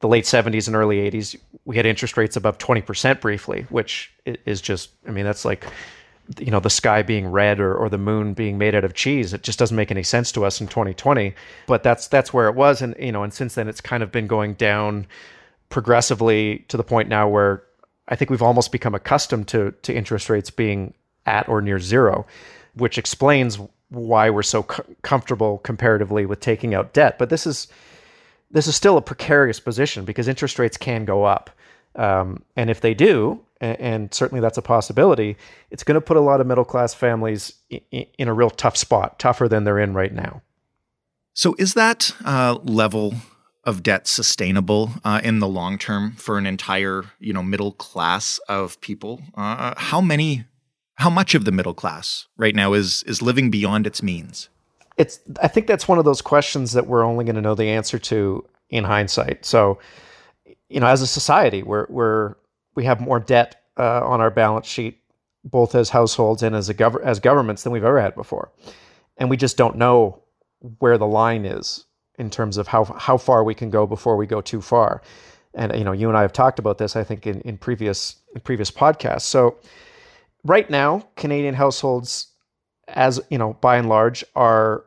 the 0.00 0.08
late 0.08 0.24
70s 0.24 0.66
and 0.66 0.74
early 0.74 0.96
80s 1.10 1.36
we 1.66 1.76
had 1.76 1.84
interest 1.84 2.16
rates 2.16 2.34
above 2.34 2.56
20% 2.56 3.20
briefly 3.20 3.66
which 3.68 4.10
is 4.24 4.62
just 4.62 4.88
i 5.06 5.10
mean 5.10 5.26
that's 5.26 5.44
like 5.44 5.66
you 6.38 6.50
know 6.50 6.60
the 6.60 6.70
sky 6.70 7.02
being 7.02 7.26
red 7.26 7.58
or, 7.60 7.74
or 7.74 7.88
the 7.88 7.98
moon 7.98 8.34
being 8.34 8.56
made 8.58 8.74
out 8.74 8.84
of 8.84 8.94
cheese 8.94 9.32
it 9.32 9.42
just 9.42 9.58
doesn't 9.58 9.76
make 9.76 9.90
any 9.90 10.02
sense 10.02 10.30
to 10.30 10.44
us 10.44 10.60
in 10.60 10.68
2020 10.68 11.34
but 11.66 11.82
that's 11.82 12.06
that's 12.08 12.32
where 12.32 12.46
it 12.46 12.54
was. 12.54 12.82
And 12.82 12.94
you 12.98 13.12
know 13.12 13.22
and 13.22 13.32
since 13.32 13.54
then 13.54 13.68
it's 13.68 13.80
kind 13.80 14.02
of 14.02 14.12
been 14.12 14.26
going 14.26 14.54
down 14.54 15.06
progressively 15.68 16.64
to 16.68 16.76
the 16.76 16.84
point 16.84 17.08
now 17.08 17.28
where 17.28 17.62
i 18.08 18.16
think 18.16 18.30
we've 18.30 18.42
almost 18.42 18.72
become 18.72 18.94
accustomed 18.94 19.48
to 19.48 19.72
to 19.82 19.94
interest 19.94 20.28
rates 20.28 20.50
being 20.50 20.94
at 21.26 21.48
or 21.48 21.60
near 21.60 21.78
zero 21.78 22.26
which 22.74 22.98
explains 22.98 23.58
why 23.90 24.30
we're 24.30 24.42
so 24.42 24.62
co- 24.62 24.84
comfortable 25.02 25.58
comparatively 25.58 26.24
with 26.24 26.40
taking 26.40 26.74
out 26.74 26.92
debt. 26.92 27.18
But 27.18 27.28
this 27.28 27.46
is 27.46 27.68
this 28.50 28.66
is 28.66 28.74
still 28.74 28.96
a 28.96 29.02
precarious 29.02 29.60
position 29.60 30.04
because 30.04 30.26
interest 30.26 30.58
rates 30.58 30.76
can 30.76 31.04
go 31.04 31.24
up. 31.24 31.50
Um, 31.94 32.42
and 32.56 32.70
if 32.70 32.80
they 32.80 32.94
do 32.94 33.40
and, 33.60 33.80
and 33.80 34.14
certainly 34.14 34.40
that's 34.40 34.58
a 34.58 34.62
possibility, 34.62 35.36
it's 35.70 35.84
going 35.84 35.94
to 35.94 36.00
put 36.00 36.16
a 36.16 36.20
lot 36.20 36.40
of 36.40 36.46
middle 36.46 36.64
class 36.64 36.94
families 36.94 37.54
in, 37.68 38.06
in, 38.18 38.28
a 38.28 38.34
real 38.34 38.50
tough 38.50 38.76
spot, 38.76 39.18
tougher 39.18 39.48
than 39.48 39.64
they're 39.64 39.78
in 39.78 39.94
right 39.94 40.12
now. 40.12 40.42
So, 41.34 41.54
is 41.58 41.74
that 41.74 42.14
uh, 42.24 42.58
level 42.64 43.14
of 43.64 43.82
debt 43.82 44.06
sustainable 44.06 44.90
uh, 45.04 45.20
in 45.22 45.38
the 45.38 45.46
long 45.46 45.78
term 45.78 46.12
for 46.12 46.38
an 46.38 46.46
entire, 46.46 47.04
you 47.18 47.32
know, 47.32 47.42
middle 47.42 47.72
class 47.72 48.38
of 48.48 48.80
people? 48.80 49.22
Uh, 49.34 49.74
how 49.76 50.00
many, 50.00 50.44
how 50.96 51.10
much 51.10 51.34
of 51.34 51.44
the 51.44 51.52
middle 51.52 51.74
class 51.74 52.26
right 52.36 52.54
now 52.54 52.72
is 52.72 53.02
is 53.04 53.22
living 53.22 53.50
beyond 53.50 53.86
its 53.86 54.02
means? 54.02 54.48
It's. 54.96 55.20
I 55.40 55.48
think 55.48 55.66
that's 55.66 55.86
one 55.86 55.98
of 55.98 56.04
those 56.04 56.20
questions 56.20 56.72
that 56.72 56.86
we're 56.86 57.04
only 57.04 57.24
going 57.24 57.36
to 57.36 57.42
know 57.42 57.54
the 57.54 57.68
answer 57.68 57.98
to 57.98 58.44
in 58.70 58.84
hindsight. 58.84 59.44
So, 59.44 59.78
you 60.68 60.80
know, 60.80 60.86
as 60.86 61.00
a 61.00 61.06
society, 61.06 61.62
we're 61.62 61.86
we're 61.88 62.34
we 62.74 62.84
have 62.84 63.00
more 63.00 63.20
debt 63.20 63.62
uh, 63.78 64.04
on 64.04 64.20
our 64.20 64.30
balance 64.30 64.66
sheet, 64.66 65.00
both 65.44 65.74
as 65.74 65.90
households 65.90 66.42
and 66.42 66.54
as 66.54 66.68
a 66.68 66.74
gov- 66.74 67.02
as 67.02 67.20
governments 67.20 67.62
than 67.62 67.72
we've 67.72 67.84
ever 67.84 68.00
had 68.00 68.14
before, 68.14 68.50
and 69.16 69.30
we 69.30 69.36
just 69.36 69.56
don't 69.56 69.76
know 69.76 70.22
where 70.78 70.98
the 70.98 71.06
line 71.06 71.44
is 71.44 71.84
in 72.18 72.30
terms 72.30 72.56
of 72.56 72.68
how 72.68 72.84
how 72.84 73.16
far 73.16 73.44
we 73.44 73.54
can 73.54 73.70
go 73.70 73.86
before 73.86 74.16
we 74.16 74.26
go 74.26 74.40
too 74.40 74.60
far. 74.60 75.02
And 75.54 75.76
you 75.76 75.84
know, 75.84 75.92
you 75.92 76.08
and 76.08 76.16
I 76.16 76.22
have 76.22 76.32
talked 76.32 76.58
about 76.58 76.78
this, 76.78 76.94
I 76.94 77.02
think, 77.02 77.26
in, 77.26 77.40
in 77.40 77.58
previous 77.58 78.16
in 78.34 78.40
previous 78.42 78.70
podcasts. 78.70 79.22
So 79.22 79.56
right 80.44 80.68
now, 80.70 81.08
Canadian 81.16 81.54
households, 81.54 82.28
as 82.88 83.20
you 83.30 83.38
know, 83.38 83.54
by 83.54 83.76
and 83.76 83.88
large, 83.88 84.24
are 84.36 84.84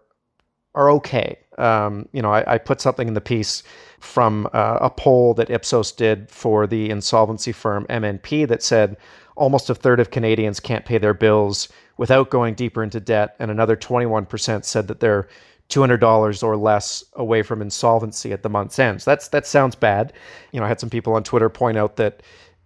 are 0.76 0.92
okay. 0.92 1.38
Um, 1.58 2.08
you 2.12 2.22
know, 2.22 2.32
I, 2.32 2.56
I, 2.56 2.58
put 2.58 2.82
something 2.82 3.08
in 3.08 3.14
the 3.14 3.22
piece 3.22 3.64
from 4.00 4.48
uh, 4.54 4.80
a 4.82 4.90
poll 4.90 5.34
that 5.36 5.50
Ipsos 5.50 5.92
did 5.92 6.30
for 6.30 6.68
the 6.68 6.90
insolvency 6.90 7.52
firm 7.52 7.86
MNP 7.90 8.48
that 8.48 8.64
said 8.64 8.98
almost 9.36 9.70
a 9.70 9.76
third 9.76 10.00
of 10.00 10.12
Canadians 10.12 10.60
can't 10.60 10.86
pay 10.86 10.98
their 10.98 11.14
bills 11.14 11.70
without 11.98 12.30
going 12.30 12.56
deeper 12.56 12.84
into 12.84 13.00
debt, 13.00 13.36
and 13.40 13.52
another 13.52 13.76
21% 13.76 14.66
said 14.66 14.88
that 14.88 15.00
they're 15.00 15.28
$200 15.70 16.44
or 16.44 16.58
less 16.58 17.04
away 17.14 17.42
from 17.42 17.62
insolvency 17.62 18.32
at 18.32 18.44
the 18.44 18.50
month's 18.50 18.78
end. 18.80 19.02
So 19.02 19.12
that's 19.12 19.30
that 19.30 19.48
sounds 19.48 19.76
bad. 19.76 20.14
You 20.52 20.60
know, 20.60 20.66
I 20.66 20.70
had 20.70 20.80
some 20.80 20.90
people 20.90 21.14
on 21.14 21.24
Twitter 21.24 21.50
point 21.50 21.78
out 21.78 21.96
that 21.96 22.22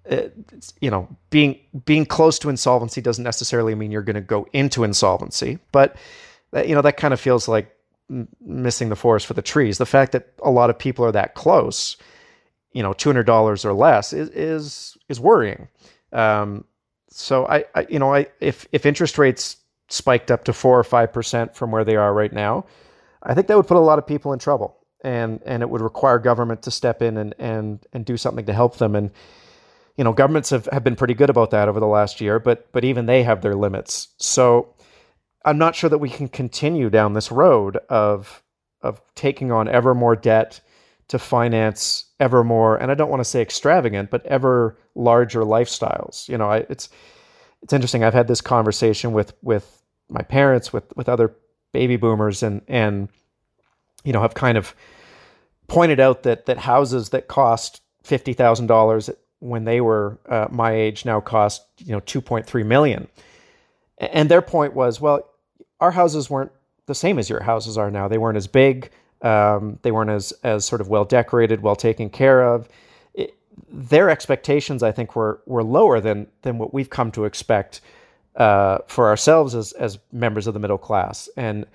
uh, 0.10 0.30
you 0.80 0.90
know, 0.90 1.08
being 1.30 1.60
being 1.86 2.06
close 2.06 2.40
to 2.40 2.50
insolvency 2.50 3.02
doesn't 3.02 3.24
necessarily 3.24 3.76
mean 3.76 3.92
you're 3.92 4.02
going 4.02 4.16
to 4.16 4.22
go 4.22 4.48
into 4.54 4.84
insolvency, 4.84 5.60
but 5.72 5.98
that, 6.52 6.68
you 6.68 6.76
know, 6.76 6.82
that 6.82 6.98
kind 6.98 7.14
of 7.14 7.20
feels 7.20 7.48
like 7.48 7.76
missing 8.42 8.90
the 8.90 8.96
forest 8.96 9.26
for 9.26 9.34
the 9.34 9.42
trees. 9.42 9.78
The 9.78 9.86
fact 9.86 10.12
that 10.14 10.34
a 10.42 10.52
lot 10.52 10.70
of 10.70 10.80
people 10.80 11.06
are 11.06 11.12
that 11.12 11.36
close, 11.36 11.98
you 12.72 12.84
know, 12.84 12.94
$200 12.94 13.66
or 13.66 13.74
less 13.74 14.14
is 14.14 14.30
is 14.30 14.98
is 15.10 15.20
worrying. 15.20 15.68
Um, 16.14 16.66
so 17.10 17.46
I, 17.48 17.66
I, 17.76 17.86
you 17.90 18.00
know, 18.00 18.14
I 18.14 18.28
if 18.40 18.68
if 18.72 18.86
interest 18.86 19.18
rates 19.18 19.58
spiked 19.90 20.32
up 20.32 20.44
to 20.46 20.54
4 20.54 20.80
or 20.80 20.84
5% 20.84 21.56
from 21.56 21.72
where 21.72 21.86
they 21.86 21.96
are 21.96 22.14
right 22.14 22.32
now, 22.34 22.66
I 23.24 23.34
think 23.34 23.48
that 23.48 23.58
would 23.58 23.68
put 23.68 23.78
a 23.78 23.82
lot 23.82 24.00
of 24.00 24.08
people 24.08 24.34
in 24.34 24.40
trouble, 24.40 24.78
and 25.04 25.42
and 25.46 25.64
it 25.64 25.70
would 25.70 25.82
require 25.82 26.20
government 26.20 26.64
to 26.64 26.72
step 26.72 27.02
in 27.02 27.18
and 27.18 27.36
and 27.40 27.86
and 27.94 28.06
do 28.06 28.18
something 28.18 28.46
to 28.46 28.54
help 28.54 28.78
them. 28.78 28.96
And 28.96 29.12
you 29.98 30.04
know, 30.04 30.14
governments 30.14 30.52
have, 30.52 30.68
have 30.72 30.84
been 30.84 30.96
pretty 30.96 31.16
good 31.16 31.30
about 31.30 31.50
that 31.52 31.68
over 31.68 31.80
the 31.80 31.88
last 31.88 32.22
year, 32.22 32.40
but 32.40 32.72
but 32.72 32.84
even 32.84 33.06
they 33.06 33.24
have 33.24 33.42
their 33.42 33.56
limits. 33.56 34.10
So 34.18 34.74
I'm 35.48 35.58
not 35.58 35.76
sure 35.78 35.90
that 35.90 36.00
we 36.00 36.10
can 36.10 36.28
continue 36.28 36.90
down 36.90 37.14
this 37.14 37.32
road 37.32 37.78
of 37.88 38.44
of 38.82 39.02
taking 39.16 39.50
on 39.50 39.70
ever 39.70 39.96
more 39.96 40.16
debt 40.16 40.60
to 41.08 41.18
finance 41.18 42.04
ever 42.20 42.44
more, 42.44 42.76
and 42.76 42.92
I 42.92 42.96
don't 42.96 43.10
want 43.10 43.22
to 43.22 43.26
say 43.26 43.42
extravagant, 43.42 44.10
but 44.10 44.26
ever 44.26 44.78
larger 44.94 45.42
lifestyles. 45.42 46.28
You 46.28 46.38
know, 46.38 46.50
I, 46.50 46.58
it's 46.70 46.90
it's 47.64 47.72
interesting. 47.72 48.04
I've 48.04 48.14
had 48.14 48.28
this 48.28 48.42
conversation 48.42 49.14
with 49.14 49.34
with 49.42 49.82
my 50.10 50.22
parents, 50.22 50.74
with 50.74 50.84
with 50.98 51.08
other 51.08 51.34
baby 51.72 51.96
boomers 51.96 52.44
and 52.44 52.62
and 52.68 53.08
you 54.04 54.12
know 54.12 54.22
have 54.22 54.34
kind 54.34 54.58
of 54.58 54.76
pointed 55.70 56.02
out 56.02 56.24
that 56.24 56.46
that 56.48 56.58
houses 56.58 57.12
that 57.12 57.30
cost 57.30 57.82
fifty 58.04 58.34
thousand 58.34 58.68
dollars 58.68 59.10
when 59.40 59.64
they 59.64 59.80
were 59.80 60.20
uh, 60.28 60.48
my 60.52 60.74
age 60.74 61.06
now 61.06 61.22
cost 61.22 61.64
you 61.78 61.94
know 61.94 62.02
two 62.02 62.20
point 62.20 62.46
three 62.46 62.64
million, 62.64 63.08
and 63.98 64.28
their 64.28 64.42
point 64.42 64.74
was 64.74 65.00
well 65.00 65.24
our 65.80 65.92
houses 65.92 66.30
weren't 66.30 66.52
the 66.86 66.96
same 66.96 67.20
as 67.20 67.30
your 67.30 67.44
houses 67.44 67.78
are 67.78 67.92
now. 67.92 68.08
They 68.08 68.18
weren't 68.18 68.38
as 68.38 68.48
big. 68.48 68.90
Um, 69.22 69.80
they 69.82 69.92
weren't 69.92 70.10
as 70.10 70.32
as 70.44 70.66
sort 70.66 70.82
of 70.82 70.88
well 70.88 71.06
decorated, 71.06 71.62
well 71.62 71.76
taken 71.76 72.10
care 72.10 72.44
of. 72.44 72.68
It, 73.14 73.36
their 73.70 74.10
expectations, 74.10 74.84
I 74.84 74.92
think, 74.92 75.16
were 75.16 75.42
were 75.46 75.64
lower 75.64 76.00
than 76.00 76.28
than 76.44 76.58
what 76.58 76.74
we've 76.74 76.90
come 76.90 77.12
to 77.12 77.26
expect 77.26 77.82
uh, 78.36 78.80
for 78.88 79.08
ourselves 79.08 79.56
as 79.56 79.74
as 79.74 80.00
members 80.12 80.48
of 80.48 80.54
the 80.54 80.60
middle 80.60 80.78
class, 80.78 81.30
and 81.36 81.66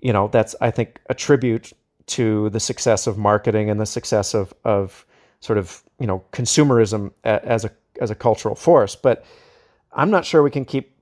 you 0.00 0.12
know 0.12 0.28
that's 0.28 0.54
I 0.60 0.70
think 0.70 1.00
a 1.10 1.14
tribute 1.14 1.72
to 2.06 2.48
the 2.50 2.60
success 2.60 3.06
of 3.06 3.18
marketing 3.18 3.70
and 3.70 3.80
the 3.80 3.86
success 3.86 4.34
of 4.34 4.54
of 4.64 5.04
sort 5.40 5.58
of 5.58 5.82
you 5.98 6.06
know 6.06 6.24
consumerism 6.32 7.12
as 7.24 7.64
a 7.64 7.70
as 8.00 8.10
a 8.10 8.14
cultural 8.14 8.54
force. 8.54 8.94
But 8.94 9.24
I'm 9.92 10.10
not 10.10 10.24
sure 10.24 10.42
we 10.42 10.50
can 10.50 10.64
keep 10.64 10.92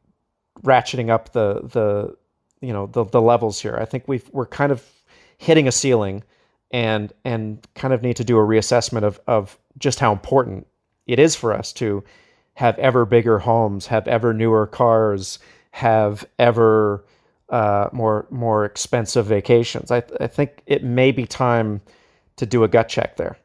ratcheting 0.63 1.11
up 1.11 1.33
the 1.33 1.61
the 1.63 2.17
you 2.61 2.73
know 2.73 2.87
the 2.87 3.05
the 3.05 3.21
levels 3.21 3.61
here. 3.61 3.77
I 3.81 3.85
think 3.85 4.05
we 4.07 4.23
we're 4.33 4.47
kind 4.47 4.73
of 4.73 4.85
hitting 5.39 5.69
a 5.69 5.73
ceiling 5.73 6.25
and 6.71 7.13
and 7.25 7.67
kind 7.75 7.95
of 7.95 8.03
need 8.03 8.17
to 8.17 8.25
do 8.25 8.37
a 8.39 8.41
reassessment 8.41 9.03
of 9.03 9.21
of 9.27 9.59
just 9.79 10.01
how 10.01 10.13
important 10.13 10.67
it 11.07 11.19
is 11.19 11.35
for 11.37 11.53
us 11.53 11.73
to 11.75 12.03
have 12.55 12.79
ever 12.79 13.05
bigger 13.05 13.39
homes, 13.39 13.87
have 13.87 14.09
ever 14.09 14.33
newer 14.33 14.67
cars, 14.67 15.39
have 15.71 16.27
ever 16.39 17.05
uh, 17.51 17.89
more 17.93 18.27
more 18.31 18.65
expensive 18.65 19.27
vacations. 19.27 19.91
I, 19.91 20.03
I 20.21 20.27
think 20.27 20.63
it 20.67 20.83
may 20.83 21.13
be 21.13 21.27
time 21.27 21.81
to 22.37 22.47
do 22.47 22.65
a 22.65 22.69
gut 22.69 22.89
check 22.89 23.17
there. 23.17 23.37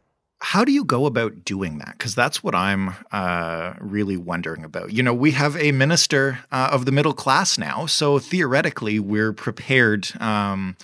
How 0.43 0.65
do 0.65 0.71
you 0.71 0.83
go 0.83 1.05
about 1.05 1.45
doing 1.45 1.77
that? 1.77 1.93
Because 1.97 2.15
that's 2.15 2.43
what 2.43 2.55
I'm 2.55 2.95
uh, 3.11 3.73
really 3.79 4.17
wondering 4.17 4.63
about. 4.63 4.91
You 4.91 5.03
know, 5.03 5.13
we 5.13 5.31
have 5.31 5.55
a 5.55 5.71
minister 5.71 6.39
uh, 6.51 6.69
of 6.71 6.85
the 6.85 6.91
middle 6.91 7.13
class 7.13 7.59
now, 7.59 7.85
so 7.85 8.17
theoretically, 8.17 8.99
we're 8.99 9.33
prepared 9.33 10.09
um, 10.19 10.75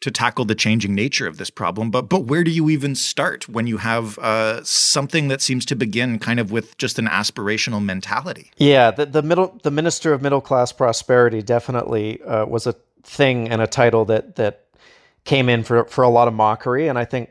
to 0.00 0.12
tackle 0.12 0.44
the 0.44 0.54
changing 0.54 0.94
nature 0.94 1.26
of 1.26 1.38
this 1.38 1.50
problem. 1.50 1.90
But 1.90 2.08
but 2.08 2.26
where 2.26 2.44
do 2.44 2.52
you 2.52 2.70
even 2.70 2.94
start 2.94 3.48
when 3.48 3.66
you 3.66 3.78
have 3.78 4.18
uh, 4.18 4.62
something 4.62 5.26
that 5.26 5.42
seems 5.42 5.64
to 5.66 5.74
begin 5.74 6.20
kind 6.20 6.38
of 6.38 6.52
with 6.52 6.78
just 6.78 6.98
an 6.98 7.06
aspirational 7.06 7.82
mentality? 7.82 8.52
Yeah, 8.58 8.92
the, 8.92 9.06
the 9.06 9.22
middle 9.22 9.58
the 9.64 9.72
minister 9.72 10.12
of 10.12 10.22
middle 10.22 10.40
class 10.40 10.72
prosperity 10.72 11.42
definitely 11.42 12.22
uh, 12.22 12.44
was 12.44 12.66
a 12.68 12.74
thing 13.02 13.48
and 13.48 13.60
a 13.60 13.66
title 13.66 14.04
that 14.04 14.36
that 14.36 14.66
came 15.24 15.48
in 15.48 15.64
for 15.64 15.84
for 15.86 16.04
a 16.04 16.08
lot 16.08 16.28
of 16.28 16.34
mockery, 16.34 16.86
and 16.86 16.96
I 16.96 17.06
think 17.06 17.30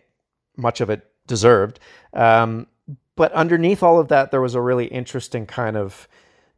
much 0.58 0.82
of 0.82 0.90
it 0.90 1.08
deserved. 1.28 1.80
Um, 2.14 2.68
but 3.16 3.32
underneath 3.34 3.84
all 3.84 4.00
of 4.00 4.08
that, 4.08 4.32
there 4.32 4.42
was 4.42 4.56
a 4.56 4.62
really 4.62 4.86
interesting 4.86 5.46
kind 5.46 5.78
of 5.78 6.08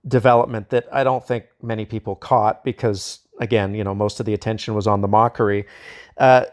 development 0.07 0.69
that 0.69 0.87
I 0.91 1.03
don't 1.03 1.25
think 1.25 1.45
many 1.61 1.85
people 1.85 2.15
caught 2.15 2.63
because 2.63 3.19
again, 3.39 3.75
you 3.75 3.83
know, 3.83 3.95
most 3.95 4.19
of 4.19 4.25
the 4.25 4.33
attention 4.33 4.73
was 4.73 4.87
on 4.87 5.01
the 5.01 5.07
mockery. 5.07 5.65
Uh, 6.17 6.45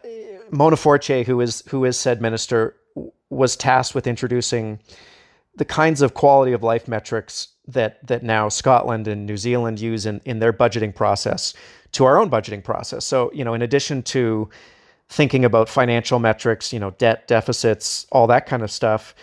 Mona 0.50 0.76
Fortier, 0.76 1.24
who 1.24 1.40
is 1.40 1.62
who 1.68 1.84
is 1.84 1.96
said 1.96 2.20
minister, 2.20 2.76
was 3.30 3.56
tasked 3.56 3.94
with 3.94 4.06
introducing 4.06 4.80
the 5.56 5.64
kinds 5.64 6.02
of 6.02 6.14
quality 6.14 6.52
of 6.52 6.62
life 6.62 6.88
metrics 6.88 7.48
that 7.66 8.04
that 8.06 8.22
now 8.22 8.48
Scotland 8.48 9.06
and 9.06 9.26
New 9.26 9.36
Zealand 9.36 9.80
use 9.80 10.06
in, 10.06 10.20
in 10.24 10.40
their 10.40 10.52
budgeting 10.52 10.94
process 10.94 11.54
to 11.92 12.04
our 12.04 12.18
own 12.18 12.30
budgeting 12.30 12.64
process. 12.64 13.04
So, 13.04 13.30
you 13.32 13.44
know, 13.44 13.54
in 13.54 13.62
addition 13.62 14.02
to 14.04 14.48
thinking 15.12 15.44
about 15.44 15.68
financial 15.68 16.18
metrics, 16.18 16.72
you 16.72 16.80
know, 16.80 16.90
debt 16.92 17.28
deficits, 17.28 18.06
all 18.10 18.26
that 18.26 18.46
kind 18.46 18.62
of 18.62 18.70
stuff, 18.70 19.14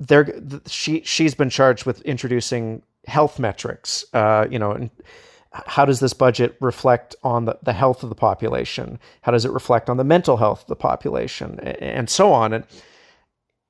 there 0.00 0.40
she 0.66 1.02
she's 1.02 1.34
been 1.34 1.50
charged 1.50 1.84
with 1.86 2.00
introducing 2.02 2.82
health 3.06 3.38
metrics, 3.38 4.04
uh, 4.14 4.46
you 4.50 4.58
know, 4.58 4.72
and 4.72 4.90
how 5.52 5.84
does 5.84 6.00
this 6.00 6.12
budget 6.12 6.56
reflect 6.60 7.16
on 7.22 7.44
the, 7.44 7.58
the 7.62 7.72
health 7.72 8.02
of 8.02 8.08
the 8.08 8.14
population? 8.14 8.98
How 9.22 9.32
does 9.32 9.44
it 9.44 9.50
reflect 9.50 9.90
on 9.90 9.96
the 9.96 10.04
mental 10.04 10.36
health 10.36 10.62
of 10.62 10.66
the 10.68 10.76
population, 10.76 11.60
and 11.60 12.08
so 12.08 12.32
on? 12.32 12.52
And 12.52 12.64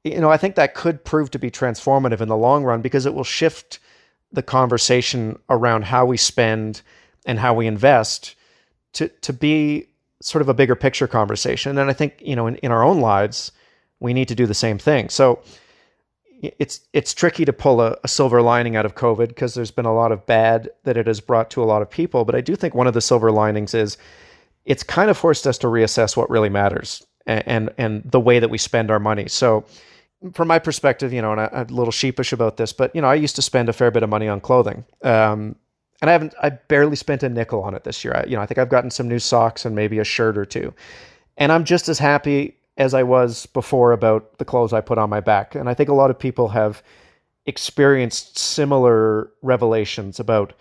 you 0.04 0.20
know, 0.20 0.30
I 0.30 0.38
think 0.38 0.54
that 0.54 0.74
could 0.74 1.04
prove 1.04 1.30
to 1.32 1.38
be 1.38 1.50
transformative 1.50 2.20
in 2.20 2.28
the 2.28 2.36
long 2.36 2.64
run 2.64 2.80
because 2.80 3.04
it 3.04 3.14
will 3.14 3.24
shift 3.24 3.78
the 4.32 4.42
conversation 4.42 5.38
around 5.50 5.84
how 5.84 6.06
we 6.06 6.16
spend 6.16 6.82
and 7.26 7.38
how 7.38 7.52
we 7.52 7.66
invest 7.66 8.36
to 8.94 9.08
to 9.08 9.32
be 9.32 9.86
sort 10.20 10.42
of 10.42 10.48
a 10.48 10.54
bigger 10.54 10.74
picture 10.74 11.06
conversation. 11.06 11.78
And 11.78 11.90
I 11.90 11.92
think 11.92 12.20
you 12.20 12.36
know, 12.36 12.46
in, 12.46 12.56
in 12.56 12.70
our 12.70 12.82
own 12.82 13.00
lives, 13.00 13.52
we 14.00 14.12
need 14.14 14.28
to 14.28 14.34
do 14.34 14.46
the 14.46 14.54
same 14.54 14.78
thing. 14.78 15.08
So 15.08 15.42
it's 16.42 16.80
it's 16.92 17.12
tricky 17.12 17.44
to 17.44 17.52
pull 17.52 17.80
a, 17.80 17.96
a 18.02 18.08
silver 18.08 18.40
lining 18.42 18.76
out 18.76 18.86
of 18.86 18.94
COVID 18.94 19.28
because 19.28 19.54
there's 19.54 19.70
been 19.70 19.86
a 19.86 19.94
lot 19.94 20.12
of 20.12 20.26
bad 20.26 20.70
that 20.84 20.96
it 20.96 21.06
has 21.06 21.20
brought 21.20 21.50
to 21.50 21.62
a 21.62 21.66
lot 21.66 21.82
of 21.82 21.90
people. 21.90 22.24
But 22.24 22.34
I 22.34 22.40
do 22.40 22.56
think 22.56 22.74
one 22.74 22.86
of 22.86 22.94
the 22.94 23.00
silver 23.00 23.30
linings 23.30 23.74
is 23.74 23.98
it's 24.64 24.82
kind 24.82 25.10
of 25.10 25.18
forced 25.18 25.46
us 25.46 25.58
to 25.58 25.66
reassess 25.66 26.16
what 26.16 26.30
really 26.30 26.48
matters 26.48 27.06
and 27.26 27.42
and, 27.46 27.70
and 27.78 28.02
the 28.10 28.20
way 28.20 28.38
that 28.38 28.50
we 28.50 28.58
spend 28.58 28.90
our 28.90 29.00
money. 29.00 29.28
So 29.28 29.64
from 30.32 30.48
my 30.48 30.58
perspective, 30.58 31.12
you 31.12 31.22
know, 31.22 31.32
and 31.32 31.40
I, 31.40 31.48
am 31.52 31.68
a 31.68 31.72
little 31.72 31.92
sheepish 31.92 32.32
about 32.32 32.56
this, 32.56 32.72
but 32.72 32.94
you 32.94 33.00
know, 33.00 33.08
I 33.08 33.14
used 33.14 33.36
to 33.36 33.42
spend 33.42 33.68
a 33.68 33.72
fair 33.72 33.90
bit 33.90 34.02
of 34.02 34.10
money 34.10 34.28
on 34.28 34.40
clothing. 34.40 34.84
Um, 35.02 35.56
and 36.00 36.09
I 36.09 36.12
haven't, 36.12 36.35
I 36.42 36.50
barely 36.50 36.97
spent 36.97 37.23
a 37.23 37.28
nickel 37.28 37.62
on 37.62 37.75
it 37.75 37.85
this 37.85 38.04
year. 38.04 38.14
I, 38.16 38.25
you 38.25 38.37
know, 38.37 38.42
I 38.42 38.47
think 38.47 38.59
I've 38.59 38.69
gotten 38.69 38.90
some 38.90 39.09
new 39.09 39.19
socks 39.19 39.64
and 39.64 39.75
maybe 39.75 39.99
a 39.99 40.04
shirt 40.04 40.38
or 40.38 40.45
two. 40.45 40.73
And 41.37 41.52
I'm 41.52 41.64
just 41.64 41.88
as 41.88 41.99
happy 41.99 42.57
as 42.76 42.95
I 42.95 43.02
was 43.02 43.47
before 43.47 43.92
about 43.92 44.38
the 44.38 44.45
clothes 44.45 44.73
I 44.73 44.80
put 44.80 44.99
on 44.99 45.11
my 45.11 45.21
back. 45.21 45.54
And 45.54 45.69
I 45.69 45.75
think 45.75 45.88
a 45.88 45.95
lot 45.95 46.11
of 46.11 46.19
people 46.19 46.49
have 46.49 46.83
experienced 47.47 48.38
similar 48.38 49.30
revelations 49.42 50.21
about 50.21 50.54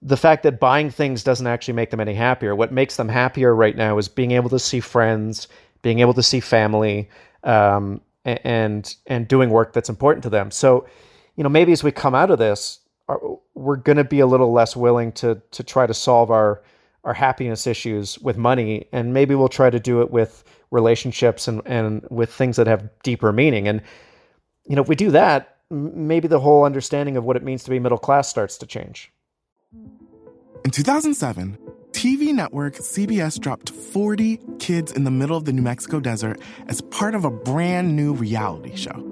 the 0.00 0.16
fact 0.16 0.42
that 0.42 0.58
buying 0.58 0.90
things 0.90 1.22
doesn't 1.22 1.46
actually 1.46 1.74
make 1.74 1.90
them 1.90 2.00
any 2.00 2.14
happier. 2.14 2.54
What 2.54 2.72
makes 2.72 2.96
them 2.96 3.08
happier 3.08 3.54
right 3.54 3.76
now 3.76 3.98
is 3.98 4.08
being 4.08 4.32
able 4.32 4.50
to 4.50 4.58
see 4.58 4.80
friends, 4.80 5.48
being 5.82 6.00
able 6.00 6.14
to 6.14 6.22
see 6.22 6.40
family, 6.40 7.08
um, 7.44 8.00
and 8.24 8.94
and 9.06 9.26
doing 9.26 9.50
work 9.50 9.72
that's 9.72 9.88
important 9.88 10.22
to 10.22 10.30
them. 10.30 10.50
So, 10.50 10.86
you 11.36 11.42
know, 11.42 11.48
maybe 11.48 11.72
as 11.72 11.82
we 11.82 11.90
come 11.90 12.14
out 12.14 12.30
of 12.30 12.38
this, 12.38 12.80
we're 13.62 13.76
going 13.76 13.96
to 13.96 14.04
be 14.04 14.20
a 14.20 14.26
little 14.26 14.52
less 14.52 14.76
willing 14.76 15.12
to 15.12 15.40
to 15.52 15.62
try 15.62 15.86
to 15.86 15.94
solve 15.94 16.30
our 16.30 16.62
our 17.04 17.14
happiness 17.14 17.66
issues 17.66 18.18
with 18.20 18.36
money, 18.36 18.86
and 18.92 19.12
maybe 19.12 19.34
we'll 19.34 19.48
try 19.48 19.70
to 19.70 19.80
do 19.80 20.00
it 20.02 20.10
with 20.10 20.44
relationships 20.70 21.48
and 21.48 21.62
and 21.66 22.06
with 22.10 22.32
things 22.32 22.56
that 22.56 22.66
have 22.66 22.88
deeper 23.02 23.32
meaning. 23.32 23.68
And 23.68 23.82
you 24.66 24.76
know, 24.76 24.82
if 24.82 24.88
we 24.88 24.96
do 24.96 25.10
that, 25.10 25.58
maybe 25.70 26.28
the 26.28 26.40
whole 26.40 26.64
understanding 26.64 27.16
of 27.16 27.24
what 27.24 27.36
it 27.36 27.42
means 27.42 27.64
to 27.64 27.70
be 27.70 27.78
middle 27.78 27.98
class 27.98 28.28
starts 28.28 28.58
to 28.58 28.66
change. 28.66 29.12
In 30.64 30.70
2007, 30.70 31.58
TV 31.92 32.32
network 32.32 32.74
CBS 32.74 33.38
dropped 33.40 33.70
40 33.70 34.38
kids 34.58 34.92
in 34.92 35.04
the 35.04 35.10
middle 35.10 35.36
of 35.36 35.44
the 35.44 35.52
New 35.52 35.62
Mexico 35.62 35.98
desert 36.00 36.40
as 36.68 36.80
part 36.80 37.14
of 37.14 37.24
a 37.24 37.30
brand 37.30 37.96
new 37.96 38.12
reality 38.14 38.76
show. 38.76 39.11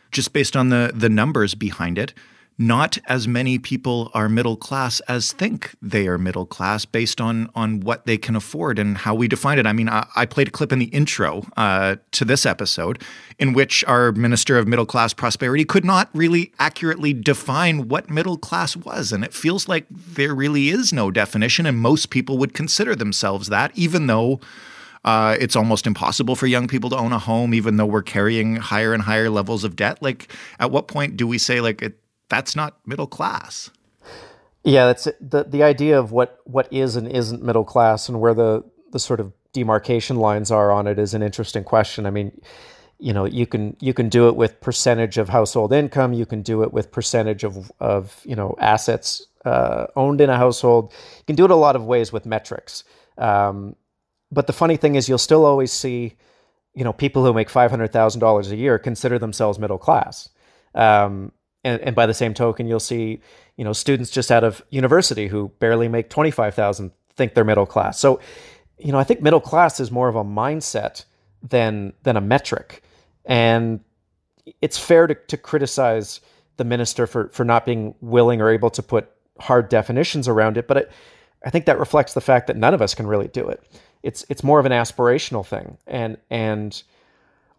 just 0.11 0.33
based 0.33 0.55
on 0.55 0.69
the, 0.69 0.91
the 0.93 1.09
numbers 1.09 1.55
behind 1.55 1.97
it, 1.97 2.13
not 2.61 2.99
as 3.07 3.27
many 3.27 3.57
people 3.57 4.11
are 4.13 4.29
middle 4.29 4.55
class 4.55 4.99
as 5.01 5.31
think 5.31 5.73
they 5.81 6.07
are 6.07 6.19
middle 6.19 6.45
class 6.45 6.85
based 6.85 7.19
on 7.19 7.49
on 7.55 7.79
what 7.79 8.05
they 8.05 8.17
can 8.17 8.35
afford 8.35 8.77
and 8.77 8.99
how 8.99 9.15
we 9.15 9.27
define 9.27 9.57
it. 9.57 9.65
I 9.65 9.73
mean, 9.73 9.89
I, 9.89 10.05
I 10.15 10.25
played 10.27 10.49
a 10.49 10.51
clip 10.51 10.71
in 10.71 10.77
the 10.77 10.85
intro 10.85 11.43
uh, 11.57 11.95
to 12.11 12.23
this 12.23 12.45
episode 12.45 13.01
in 13.39 13.53
which 13.53 13.83
our 13.85 14.11
minister 14.11 14.59
of 14.59 14.67
middle 14.67 14.85
class 14.85 15.11
prosperity 15.11 15.65
could 15.65 15.83
not 15.83 16.09
really 16.13 16.53
accurately 16.59 17.13
define 17.13 17.87
what 17.87 18.11
middle 18.11 18.37
class 18.37 18.75
was, 18.75 19.11
and 19.11 19.23
it 19.23 19.33
feels 19.33 19.67
like 19.67 19.87
there 19.89 20.35
really 20.35 20.69
is 20.69 20.93
no 20.93 21.09
definition, 21.09 21.65
and 21.65 21.79
most 21.79 22.11
people 22.11 22.37
would 22.37 22.53
consider 22.53 22.95
themselves 22.95 23.49
that, 23.49 23.75
even 23.75 24.05
though. 24.07 24.39
Uh, 25.03 25.35
it's 25.39 25.55
almost 25.55 25.87
impossible 25.87 26.35
for 26.35 26.45
young 26.47 26.67
people 26.67 26.89
to 26.89 26.97
own 26.97 27.11
a 27.11 27.19
home, 27.19 27.53
even 27.53 27.77
though 27.77 27.85
we're 27.85 28.03
carrying 28.03 28.57
higher 28.57 28.93
and 28.93 29.03
higher 29.03 29.29
levels 29.29 29.63
of 29.63 29.75
debt. 29.75 30.01
Like, 30.01 30.31
at 30.59 30.71
what 30.71 30.87
point 30.87 31.17
do 31.17 31.25
we 31.25 31.37
say 31.37 31.59
like 31.59 31.81
it, 31.81 31.99
that's 32.29 32.55
not 32.55 32.77
middle 32.85 33.07
class. 33.07 33.71
Yeah, 34.63 34.85
that's 34.85 35.07
the 35.19 35.43
the 35.43 35.63
idea 35.63 35.99
of 35.99 36.11
what 36.11 36.39
what 36.45 36.71
is 36.71 36.95
and 36.95 37.07
isn't 37.07 37.41
middle 37.41 37.63
class 37.63 38.07
and 38.07 38.21
where 38.21 38.35
the 38.35 38.63
the 38.91 38.99
sort 38.99 39.19
of 39.19 39.33
demarcation 39.53 40.17
lines 40.17 40.51
are 40.51 40.71
on 40.71 40.87
it 40.87 40.99
is 40.99 41.13
an 41.13 41.23
interesting 41.23 41.63
question. 41.63 42.05
I 42.05 42.11
mean, 42.11 42.39
you 42.99 43.11
know, 43.11 43.25
you 43.25 43.47
can 43.47 43.75
you 43.79 43.93
can 43.93 44.07
do 44.07 44.27
it 44.27 44.35
with 44.35 44.61
percentage 44.61 45.17
of 45.17 45.29
household 45.29 45.73
income, 45.73 46.13
you 46.13 46.27
can 46.27 46.43
do 46.43 46.61
it 46.61 46.71
with 46.71 46.91
percentage 46.91 47.43
of 47.43 47.71
of 47.79 48.21
you 48.23 48.35
know 48.35 48.55
assets 48.59 49.25
uh, 49.45 49.87
owned 49.95 50.21
in 50.21 50.29
a 50.29 50.37
household. 50.37 50.93
You 51.17 51.23
can 51.25 51.35
do 51.35 51.45
it 51.45 51.51
a 51.51 51.55
lot 51.55 51.75
of 51.75 51.85
ways 51.85 52.13
with 52.13 52.27
metrics. 52.27 52.83
Um, 53.17 53.75
but 54.31 54.47
the 54.47 54.53
funny 54.53 54.77
thing 54.77 54.95
is, 54.95 55.09
you'll 55.09 55.17
still 55.17 55.45
always 55.45 55.71
see, 55.71 56.15
you 56.73 56.83
know, 56.83 56.93
people 56.93 57.25
who 57.25 57.33
make 57.33 57.49
five 57.49 57.71
hundred 57.71 57.91
thousand 57.91 58.21
dollars 58.21 58.51
a 58.51 58.55
year 58.55 58.79
consider 58.79 59.19
themselves 59.19 59.59
middle 59.59 59.77
class. 59.77 60.29
Um, 60.73 61.31
and, 61.63 61.81
and 61.81 61.95
by 61.95 62.05
the 62.05 62.13
same 62.13 62.33
token, 62.33 62.67
you'll 62.67 62.79
see, 62.79 63.21
you 63.57 63.63
know, 63.63 63.73
students 63.73 64.09
just 64.09 64.31
out 64.31 64.43
of 64.43 64.63
university 64.69 65.27
who 65.27 65.49
barely 65.59 65.87
make 65.87 66.09
25,000 66.09 66.91
think 67.15 67.33
they're 67.33 67.43
middle 67.43 67.65
class. 67.65 67.99
So, 67.99 68.19
you 68.79 68.91
know, 68.91 68.97
I 68.97 69.03
think 69.03 69.21
middle 69.21 69.41
class 69.41 69.79
is 69.79 69.91
more 69.91 70.07
of 70.07 70.15
a 70.15 70.23
mindset 70.23 71.05
than 71.43 71.93
than 72.03 72.17
a 72.17 72.21
metric. 72.21 72.83
And 73.25 73.81
it's 74.61 74.77
fair 74.77 75.07
to, 75.07 75.15
to 75.15 75.37
criticize 75.37 76.21
the 76.57 76.63
minister 76.63 77.05
for 77.05 77.29
for 77.29 77.43
not 77.43 77.65
being 77.65 77.95
willing 78.01 78.41
or 78.41 78.49
able 78.49 78.69
to 78.71 78.83
put 78.83 79.11
hard 79.39 79.69
definitions 79.69 80.27
around 80.27 80.57
it, 80.57 80.67
but 80.67 80.77
it, 80.77 80.91
I 81.43 81.49
think 81.49 81.65
that 81.65 81.79
reflects 81.79 82.13
the 82.13 82.21
fact 82.21 82.47
that 82.47 82.57
none 82.57 82.73
of 82.73 82.81
us 82.81 82.93
can 82.93 83.07
really 83.07 83.27
do 83.27 83.47
it. 83.47 83.63
It's 84.03 84.25
it's 84.29 84.43
more 84.43 84.59
of 84.59 84.65
an 84.65 84.71
aspirational 84.71 85.45
thing, 85.45 85.77
and 85.87 86.17
and 86.29 86.81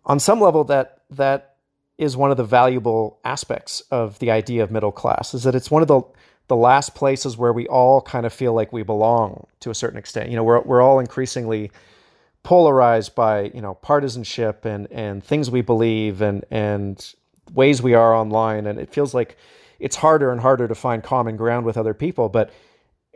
on 0.04 0.18
some 0.18 0.40
level 0.40 0.64
that 0.64 1.02
that 1.10 1.56
is 1.98 2.16
one 2.16 2.30
of 2.30 2.36
the 2.36 2.44
valuable 2.44 3.18
aspects 3.24 3.80
of 3.90 4.18
the 4.18 4.30
idea 4.30 4.62
of 4.62 4.70
middle 4.70 4.90
class 4.92 5.34
is 5.34 5.44
that 5.44 5.54
it's 5.54 5.70
one 5.70 5.82
of 5.82 5.88
the 5.88 6.02
the 6.48 6.56
last 6.56 6.94
places 6.94 7.36
where 7.36 7.52
we 7.52 7.66
all 7.68 8.02
kind 8.02 8.26
of 8.26 8.32
feel 8.32 8.52
like 8.52 8.72
we 8.72 8.82
belong 8.82 9.46
to 9.60 9.70
a 9.70 9.74
certain 9.74 9.98
extent. 9.98 10.28
You 10.30 10.36
know, 10.36 10.44
we're 10.44 10.60
we're 10.60 10.82
all 10.82 10.98
increasingly 10.98 11.70
polarized 12.42 13.14
by, 13.14 13.50
you 13.54 13.60
know, 13.60 13.74
partisanship 13.74 14.64
and 14.64 14.90
and 14.90 15.22
things 15.22 15.50
we 15.50 15.60
believe 15.60 16.20
and 16.20 16.44
and 16.50 17.14
ways 17.54 17.82
we 17.82 17.94
are 17.94 18.14
online 18.14 18.66
and 18.66 18.78
it 18.78 18.92
feels 18.92 19.14
like 19.14 19.36
it's 19.78 19.96
harder 19.96 20.30
and 20.30 20.40
harder 20.40 20.68
to 20.68 20.74
find 20.74 21.02
common 21.02 21.36
ground 21.36 21.66
with 21.66 21.76
other 21.76 21.94
people, 21.94 22.28
but 22.28 22.50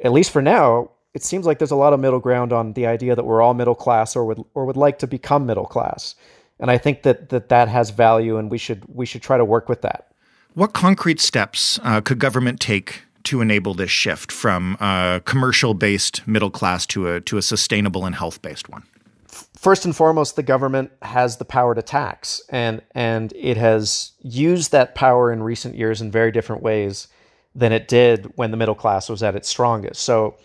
at 0.02 0.12
least 0.12 0.30
for 0.30 0.42
now, 0.42 0.90
it 1.14 1.22
seems 1.22 1.46
like 1.46 1.58
there's 1.58 1.70
a 1.70 1.76
lot 1.76 1.92
of 1.92 2.00
middle 2.00 2.20
ground 2.20 2.52
on 2.52 2.74
the 2.74 2.86
idea 2.86 3.14
that 3.14 3.24
we're 3.24 3.40
all 3.40 3.54
middle 3.54 3.74
class 3.74 4.16
or 4.16 4.24
would 4.24 4.44
or 4.54 4.64
would 4.66 4.76
like 4.76 4.98
to 4.98 5.06
become 5.06 5.46
middle 5.46 5.66
class 5.66 6.14
and 6.58 6.70
I 6.70 6.78
think 6.78 7.02
that 7.02 7.28
that 7.30 7.48
that 7.48 7.68
has 7.68 7.90
value, 7.90 8.38
and 8.38 8.50
we 8.50 8.58
should 8.58 8.84
we 8.88 9.06
should 9.06 9.22
try 9.22 9.36
to 9.36 9.44
work 9.44 9.68
with 9.68 9.82
that. 9.82 10.08
What 10.54 10.72
concrete 10.72 11.20
steps 11.20 11.78
uh, 11.82 12.00
could 12.00 12.18
government 12.18 12.60
take 12.60 13.02
to 13.24 13.40
enable 13.40 13.74
this 13.74 13.90
shift 13.90 14.30
from 14.30 14.76
a 14.80 15.20
commercial-based 15.24 16.26
middle 16.26 16.50
class 16.50 16.86
to 16.86 17.12
a 17.12 17.20
to 17.22 17.36
a 17.36 17.42
sustainable 17.42 18.06
and 18.06 18.14
health-based 18.14 18.68
one? 18.68 18.84
First 19.54 19.84
and 19.84 19.94
foremost, 19.94 20.36
the 20.36 20.42
government 20.42 20.92
has 21.02 21.36
the 21.36 21.44
power 21.44 21.74
to 21.74 21.82
tax, 21.82 22.40
and 22.48 22.80
and 22.94 23.32
it 23.36 23.56
has 23.56 24.12
used 24.20 24.72
that 24.72 24.94
power 24.94 25.32
in 25.32 25.42
recent 25.42 25.74
years 25.74 26.00
in 26.00 26.10
very 26.10 26.32
different 26.32 26.62
ways 26.62 27.08
than 27.56 27.72
it 27.72 27.88
did 27.88 28.32
when 28.36 28.52
the 28.52 28.56
middle 28.56 28.74
class 28.74 29.08
was 29.08 29.22
at 29.22 29.34
its 29.34 29.48
strongest. 29.48 30.02
So, 30.02 30.36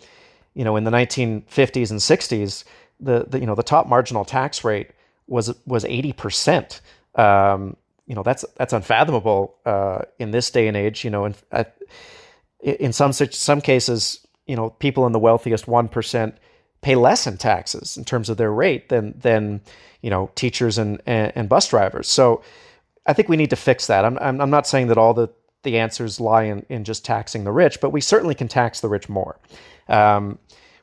you 0.54 0.64
know, 0.64 0.76
in 0.76 0.84
the 0.84 0.90
1950s 0.90 1.90
and 1.90 2.00
60s, 2.00 2.64
the, 3.02 3.26
the 3.28 3.40
you 3.40 3.46
know 3.46 3.54
the 3.54 3.62
top 3.62 3.88
marginal 3.88 4.24
tax 4.24 4.64
rate 4.64 4.90
was 5.26 5.52
was 5.66 5.84
eighty 5.84 6.12
percent. 6.12 6.80
Um, 7.14 7.76
you 8.06 8.14
know 8.14 8.22
that's 8.22 8.44
that's 8.56 8.72
unfathomable 8.72 9.54
uh, 9.66 10.02
in 10.18 10.30
this 10.30 10.50
day 10.50 10.68
and 10.68 10.76
age. 10.76 11.04
You 11.04 11.10
know, 11.10 11.24
in 11.24 11.34
in 12.62 12.92
some 12.92 13.12
such 13.12 13.34
some 13.34 13.60
cases, 13.60 14.26
you 14.46 14.56
know, 14.56 14.70
people 14.70 15.06
in 15.06 15.12
the 15.12 15.18
wealthiest 15.18 15.66
one 15.66 15.88
percent 15.88 16.36
pay 16.80 16.94
less 16.94 17.26
in 17.26 17.36
taxes 17.36 17.96
in 17.96 18.04
terms 18.04 18.28
of 18.28 18.36
their 18.36 18.52
rate 18.52 18.88
than 18.88 19.18
than 19.18 19.60
you 20.00 20.10
know 20.10 20.30
teachers 20.34 20.78
and 20.78 21.02
and, 21.06 21.32
and 21.34 21.48
bus 21.48 21.68
drivers. 21.68 22.08
So 22.08 22.42
I 23.06 23.12
think 23.12 23.28
we 23.28 23.36
need 23.36 23.50
to 23.50 23.56
fix 23.56 23.88
that. 23.88 24.04
I'm, 24.04 24.16
I'm 24.18 24.50
not 24.50 24.66
saying 24.66 24.86
that 24.88 24.98
all 24.98 25.12
the 25.12 25.28
the 25.62 25.78
answers 25.78 26.20
lie 26.20 26.44
in, 26.44 26.64
in 26.68 26.84
just 26.84 27.04
taxing 27.04 27.44
the 27.44 27.52
rich, 27.52 27.80
but 27.80 27.90
we 27.90 28.00
certainly 28.00 28.34
can 28.34 28.48
tax 28.48 28.80
the 28.80 28.88
rich 28.88 29.08
more. 29.08 29.38
Um, 29.88 30.38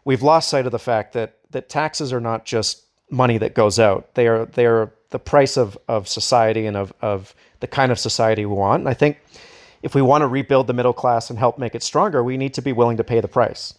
we've 0.06 0.22
lost 0.22 0.50
sight 0.50 0.66
of 0.66 0.72
the 0.72 0.80
fact 0.80 1.14
that 1.14 1.38
that 1.52 1.70
taxes 1.70 2.14
are 2.14 2.22
not 2.22 2.46
just 2.46 2.84
money 3.10 3.38
that 3.38 3.56
goes 3.56 3.80
out. 3.80 4.14
They 4.16 4.28
are 4.28 4.46
they 4.46 4.66
are 4.66 4.94
the 5.10 5.20
price 5.20 5.58
of 5.58 5.78
of 5.88 6.08
society 6.08 6.66
and 6.66 6.78
of 6.78 6.94
of 7.02 7.34
the 7.60 7.68
kind 7.68 7.92
of 7.92 8.00
society 8.00 8.46
we 8.46 8.56
want. 8.56 8.82
And 8.82 8.90
I 8.90 8.94
think 8.94 9.18
if 9.82 9.96
we 9.96 10.02
want 10.02 10.22
to 10.22 10.28
rebuild 10.28 10.68
the 10.68 10.74
middle 10.74 10.94
class 10.94 11.30
and 11.30 11.40
help 11.40 11.58
make 11.58 11.76
it 11.76 11.84
stronger, 11.84 12.24
we 12.24 12.38
need 12.38 12.54
to 12.56 12.62
be 12.62 12.74
willing 12.74 12.98
to 12.98 13.04
pay 13.04 13.20
the 13.20 13.28
price. 13.28 13.74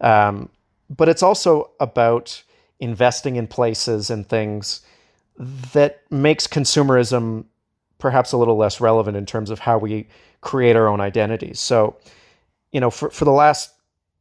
Um, 0.00 0.48
but 0.88 1.08
it's 1.08 1.22
also 1.22 1.70
about 1.80 2.42
investing 2.80 3.36
in 3.36 3.46
places 3.46 4.10
and 4.10 4.28
things 4.28 4.80
that 5.72 6.02
makes 6.10 6.46
consumerism 6.46 7.44
perhaps 8.02 8.32
a 8.32 8.36
little 8.36 8.56
less 8.56 8.80
relevant 8.80 9.16
in 9.16 9.24
terms 9.24 9.48
of 9.48 9.60
how 9.60 9.78
we 9.78 10.08
create 10.40 10.74
our 10.74 10.88
own 10.88 11.00
identities. 11.00 11.60
So, 11.60 11.96
you 12.72 12.80
know, 12.80 12.90
for, 12.90 13.10
for 13.10 13.24
the 13.24 13.30
last 13.30 13.72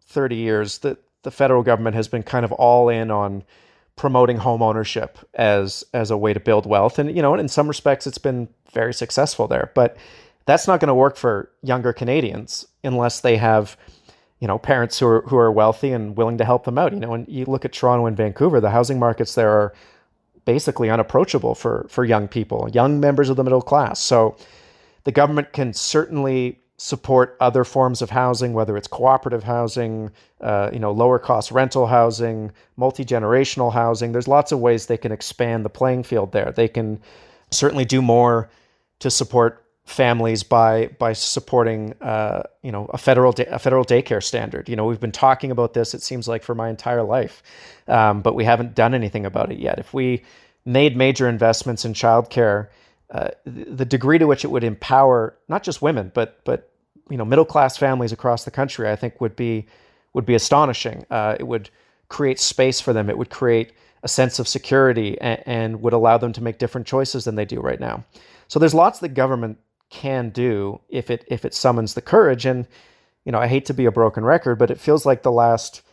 30 0.04 0.36
years, 0.36 0.78
the, 0.78 1.00
the 1.24 1.32
federal 1.32 1.63
government 1.63 1.96
has 1.96 2.08
been 2.08 2.22
kind 2.22 2.46
of 2.46 2.52
all 2.52 2.89
in 2.89 3.10
on 3.10 3.44
promoting 3.96 4.38
home 4.38 4.62
ownership 4.62 5.17
as 5.34 5.84
as 5.96 6.12
a 6.12 6.17
way 6.17 6.32
to 6.32 6.39
build 6.39 6.67
wealth. 6.67 7.00
And 7.00 7.15
you 7.15 7.24
know 7.24 7.34
in 7.36 7.48
some 7.48 7.67
respects 7.67 8.06
it's 8.06 8.17
been 8.20 8.48
very 8.72 8.94
successful 8.94 9.48
there. 9.48 9.72
But 9.74 9.98
that's 10.46 10.67
not 10.67 10.80
going 10.80 10.88
to 10.88 10.94
work 10.96 11.17
for 11.17 11.52
younger 11.63 11.91
Canadians 11.91 12.65
unless 12.84 13.20
they 13.20 13.38
have 13.38 13.78
you 14.39 14.48
know 14.48 14.60
parents 14.60 15.00
who 15.00 15.08
are 15.08 15.22
who 15.24 15.38
are 15.38 15.52
wealthy 15.52 15.91
and 15.91 16.15
willing 16.15 16.38
to 16.38 16.46
help 16.46 16.65
them 16.65 16.78
out. 16.78 16.94
You 16.94 17.00
know 17.00 17.10
when 17.10 17.26
you 17.28 17.46
look 17.46 17.65
at 17.65 17.74
Toronto 17.74 18.06
and 18.06 18.15
Vancouver 18.15 18.60
the 18.60 18.70
housing 18.70 19.00
markets 19.00 19.36
there 19.36 19.52
are 19.52 19.74
basically 20.45 20.89
unapproachable 20.89 21.56
for 21.56 21.86
for 21.89 22.04
young 22.04 22.27
people 22.27 22.69
young 22.73 22.99
members 22.99 23.30
of 23.30 23.38
the 23.38 23.43
middle 23.43 23.62
class 23.62 23.99
so 23.99 24.36
the 25.04 25.12
government 25.12 25.54
can 25.54 25.73
certainly 25.73 26.62
support 26.82 27.38
other 27.39 27.63
forms 27.63 28.01
of 28.01 28.10
housing, 28.10 28.54
whether 28.54 28.75
it's 28.75 28.88
cooperative 28.88 29.43
housing, 29.43 30.10
uh, 30.41 30.67
you 30.73 30.80
know, 30.80 30.91
lower 30.91 31.19
cost 31.19 31.51
rental 31.51 31.86
housing, 31.86 32.51
multi 32.75 33.06
generational 33.06 33.71
housing. 33.71 34.12
There's 34.12 34.27
lots 34.27 34.51
of 34.51 34.60
ways 34.60 34.88
they 34.88 34.97
can 34.97 35.12
expand 35.12 35.63
the 35.63 35.69
playing 35.69 36.01
field 36.01 36.32
there. 36.32 36.51
They 36.51 36.67
can 36.67 36.99
certainly 37.51 37.86
do 37.86 38.01
more 38.01 38.49
to 38.97 39.12
support 39.12 39.61
families 39.86 40.44
by 40.44 40.88
by 41.00 41.13
supporting 41.13 41.94
uh, 42.02 42.44
you 42.62 42.72
know 42.72 42.86
a 42.94 42.98
federal 42.98 43.32
da- 43.32 43.50
a 43.50 43.60
federal 43.60 43.84
daycare 43.84 44.24
standard. 44.24 44.70
You 44.70 44.76
know 44.76 44.86
we've 44.86 45.00
been 45.00 45.12
talking 45.12 45.52
about 45.52 45.74
this. 45.74 45.94
It 45.94 46.02
seems 46.02 46.28
like 46.28 46.44
for 46.44 46.56
my 46.56 46.70
entire 46.70 47.04
life, 47.04 47.44
um, 47.88 48.22
but 48.22 48.36
we 48.36 48.46
haven't 48.46 48.76
done 48.76 48.94
anything 48.94 49.26
about 49.26 49.52
it 49.52 49.60
yet. 49.60 49.80
If 49.80 49.94
we 49.94 50.24
made 50.65 50.96
major 50.96 51.28
investments 51.28 51.86
in 51.86 51.94
childcare, 51.94 52.67
uh, 53.10 53.30
the 53.46 53.86
degree 53.86 54.20
to 54.20 54.28
which 54.28 54.46
it 54.46 54.50
would 54.52 54.63
empower 54.63 55.36
not 55.50 55.63
just 55.63 55.82
women 55.82 56.12
but 56.13 56.44
but 56.46 56.72
you 57.10 57.17
know 57.17 57.26
middle 57.26 57.46
class 57.46 57.78
families 57.78 58.12
across 58.12 58.46
the 58.46 58.52
country, 58.52 58.89
I 58.89 58.96
think 58.96 59.20
would 59.20 59.36
be 59.36 59.67
would 60.13 60.26
be 60.26 60.36
astonishing. 60.36 61.06
Uh, 61.10 61.36
it 61.39 61.44
would 61.44 61.70
create 62.08 62.39
space 62.39 62.80
for 62.80 62.94
them. 62.94 63.10
It 63.10 63.17
would 63.17 63.30
create 63.30 63.74
a 64.04 64.08
sense 64.08 64.39
of 64.39 64.48
security 64.48 65.20
and, 65.22 65.44
and 65.46 65.82
would 65.82 65.94
allow 65.94 66.17
them 66.17 66.34
to 66.34 66.44
make 66.44 66.58
different 66.58 66.88
choices 66.88 67.26
than 67.26 67.36
they 67.36 67.46
do 67.46 67.60
right 67.60 67.80
now. 67.80 68.04
So 68.48 68.60
there's 68.60 68.74
lots 68.74 69.00
that 69.00 69.10
government 69.10 69.58
can 69.91 70.30
do 70.30 70.82
if 70.89 71.12
it 71.12 71.23
if 71.27 71.45
it 71.45 71.54
summons 71.54 71.93
the 71.93 72.01
courage. 72.01 72.45
And 72.47 72.65
you 73.25 73.32
know, 73.32 73.39
I 73.39 73.47
hate 73.47 73.65
to 73.65 73.73
be 73.73 73.86
a 73.86 73.91
broken 73.91 74.25
record, 74.25 74.58
but 74.58 74.71
it 74.71 74.80
feels 74.80 75.06
like 75.06 75.21
the 75.21 75.32
last 75.32 75.84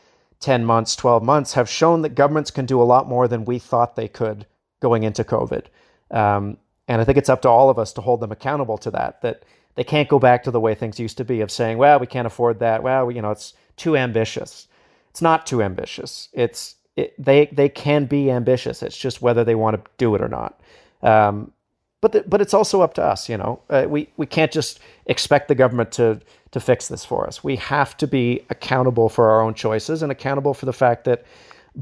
10 0.40 0.64
months, 0.64 0.96
12 0.96 1.22
months 1.22 1.54
have 1.54 1.68
shown 1.68 2.02
that 2.02 2.14
governments 2.14 2.50
can 2.50 2.64
do 2.64 2.80
a 2.80 2.84
lot 2.84 3.08
more 3.08 3.28
than 3.28 3.44
we 3.44 3.58
thought 3.58 3.96
they 3.96 4.08
could 4.08 4.46
going 4.80 5.02
into 5.02 5.24
COVID. 5.24 5.66
Um, 6.10 6.56
and 6.86 7.00
I 7.00 7.04
think 7.04 7.18
it's 7.18 7.28
up 7.28 7.42
to 7.42 7.48
all 7.48 7.68
of 7.68 7.78
us 7.78 7.92
to 7.94 8.00
hold 8.00 8.20
them 8.20 8.32
accountable 8.32 8.78
to 8.78 8.90
that, 8.92 9.20
that 9.22 9.42
they 9.74 9.84
can't 9.84 10.08
go 10.08 10.18
back 10.18 10.44
to 10.44 10.50
the 10.50 10.60
way 10.60 10.74
things 10.74 10.98
used 10.98 11.18
to 11.18 11.24
be 11.24 11.40
of 11.40 11.50
saying, 11.50 11.76
well, 11.76 11.98
we 11.98 12.06
can't 12.06 12.26
afford 12.26 12.60
that. 12.60 12.82
Well, 12.82 13.10
you 13.10 13.20
know, 13.20 13.30
it's 13.30 13.52
too 13.76 13.96
ambitious. 13.96 14.68
It's 15.10 15.20
not 15.20 15.46
too 15.46 15.62
ambitious. 15.62 16.28
It's, 16.32 16.76
it, 16.96 17.14
they, 17.22 17.46
they 17.46 17.68
can 17.68 18.06
be 18.06 18.30
ambitious. 18.30 18.82
It's 18.82 18.96
just 18.96 19.20
whether 19.20 19.44
they 19.44 19.54
want 19.54 19.76
to 19.76 19.90
do 19.98 20.14
it 20.14 20.22
or 20.22 20.28
not. 20.28 20.60
Um, 21.02 21.52
but 22.00 22.12
the, 22.12 22.24
but 22.26 22.40
it's 22.40 22.54
also 22.54 22.80
up 22.82 22.94
to 22.94 23.04
us. 23.04 23.28
You 23.28 23.36
know, 23.38 23.60
uh, 23.70 23.86
we 23.88 24.08
we 24.16 24.26
can't 24.26 24.52
just 24.52 24.80
expect 25.06 25.48
the 25.48 25.54
government 25.54 25.92
to 25.92 26.20
to 26.52 26.60
fix 26.60 26.88
this 26.88 27.04
for 27.04 27.26
us. 27.26 27.42
We 27.44 27.56
have 27.56 27.96
to 27.98 28.06
be 28.06 28.42
accountable 28.50 29.08
for 29.08 29.30
our 29.30 29.42
own 29.42 29.54
choices 29.54 30.02
and 30.02 30.12
accountable 30.12 30.54
for 30.54 30.66
the 30.66 30.72
fact 30.72 31.04
that 31.04 31.24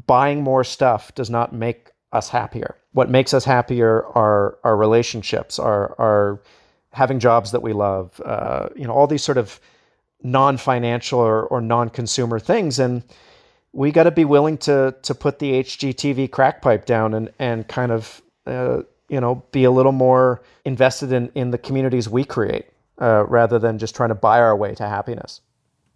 buying 0.07 0.42
more 0.42 0.64
stuff 0.64 1.14
does 1.14 1.31
not 1.31 1.52
make 1.52 1.90
us 2.12 2.29
happier. 2.29 2.76
What 2.92 3.11
makes 3.11 3.35
us 3.35 3.44
happier 3.44 4.05
are 4.14 4.59
our 4.64 4.76
relationships, 4.76 5.59
our 5.59 5.94
our 6.00 6.40
having 6.92 7.18
jobs 7.18 7.52
that 7.52 7.62
we 7.62 7.72
love. 7.72 8.20
Uh, 8.24 8.68
you 8.74 8.87
know, 8.87 8.92
all 8.92 9.07
these 9.07 9.22
sort 9.22 9.38
of 9.38 9.61
non-financial 10.22 11.20
or, 11.20 11.42
or 11.44 11.61
non-consumer 11.61 12.38
things 12.38 12.79
and 12.79 13.02
we 13.76 13.92
got 13.92 14.05
to 14.05 14.11
be 14.11 14.24
willing 14.24 14.57
to 14.57 14.94
to 15.02 15.14
put 15.14 15.38
the 15.38 15.52
HGTV 15.62 16.31
crack 16.31 16.62
pipe 16.62 16.87
down 16.87 17.12
and 17.12 17.31
and 17.38 17.68
kind 17.68 17.92
of 17.92 18.22
uh, 18.46 18.81
you 19.09 19.21
know, 19.21 19.45
be 19.53 19.64
a 19.64 19.71
little 19.71 19.92
more 19.92 20.42
invested 20.64 21.12
in, 21.12 21.31
in 21.35 21.51
the 21.51 21.59
communities 21.59 22.09
we 22.09 22.25
create 22.25 22.66
uh, 23.01 23.25
rather 23.27 23.59
than 23.59 23.79
just 23.79 23.95
trying 23.95 24.09
to 24.09 24.14
buy 24.14 24.40
our 24.40 24.57
way 24.57 24.75
to 24.75 24.88
happiness. 24.88 25.40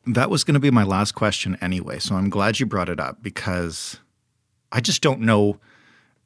That 0.07 0.31
was 0.31 0.45
going 0.45 0.55
to 0.55 0.61
be 0.61 0.71
my 0.71 0.85
last 0.85 1.13
question 1.13 1.59
anyway. 1.61 1.99
So 1.99 2.15
I'm 2.15 2.31
glad 2.31 2.61
you 2.61 2.67
brought 2.67 2.89
it 2.89 3.01
up 3.01 3.23
because 3.23 3.99
I 4.73 4.81
just 4.81 5.03
don't 5.03 5.21
know 5.21 5.59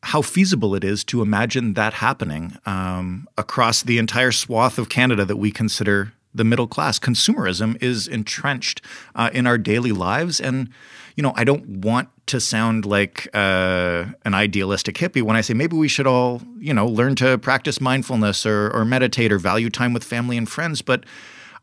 how 0.03 0.21
feasible 0.21 0.75
it 0.75 0.85
is 0.85 1.03
to 1.05 1.23
imagine 1.23 1.75
that 1.75 1.95
happening 1.95 2.59
um, 2.67 3.27
across 3.39 3.83
the 3.83 3.99
entire 3.99 4.33
swath 4.33 4.79
of 4.79 4.89
Canada 4.89 5.25
that 5.25 5.37
we 5.37 5.51
consider 5.51 6.13
the 6.35 6.45
middle 6.45 6.67
class. 6.67 6.99
Consumerism 6.99 7.81
is 7.83 8.09
entrenched 8.09 8.83
uh, 9.15 9.31
in 9.33 9.47
our 9.47 9.57
daily 9.59 9.93
lives. 9.93 10.41
And, 10.41 10.69
you 11.17 11.23
know, 11.23 11.33
I 11.37 11.45
don't 11.45 11.67
want 11.85 12.09
to 12.27 12.41
sound 12.41 12.85
like 12.85 13.29
uh, 13.35 14.07
an 14.25 14.35
idealistic 14.35 14.97
hippie 14.97 15.23
when 15.23 15.37
I 15.37 15.43
say 15.43 15.55
maybe 15.55 15.77
we 15.77 15.89
should 15.89 16.07
all, 16.07 16.43
you 16.59 16.75
know, 16.75 16.87
learn 16.87 17.15
to 17.17 17.39
practice 17.39 17.81
mindfulness 17.81 18.47
or, 18.47 18.71
or 18.71 18.85
meditate 18.85 19.31
or 19.31 19.39
value 19.39 19.71
time 19.71 19.93
with 19.93 20.05
family 20.05 20.37
and 20.37 20.49
friends. 20.49 20.83
But 20.83 21.05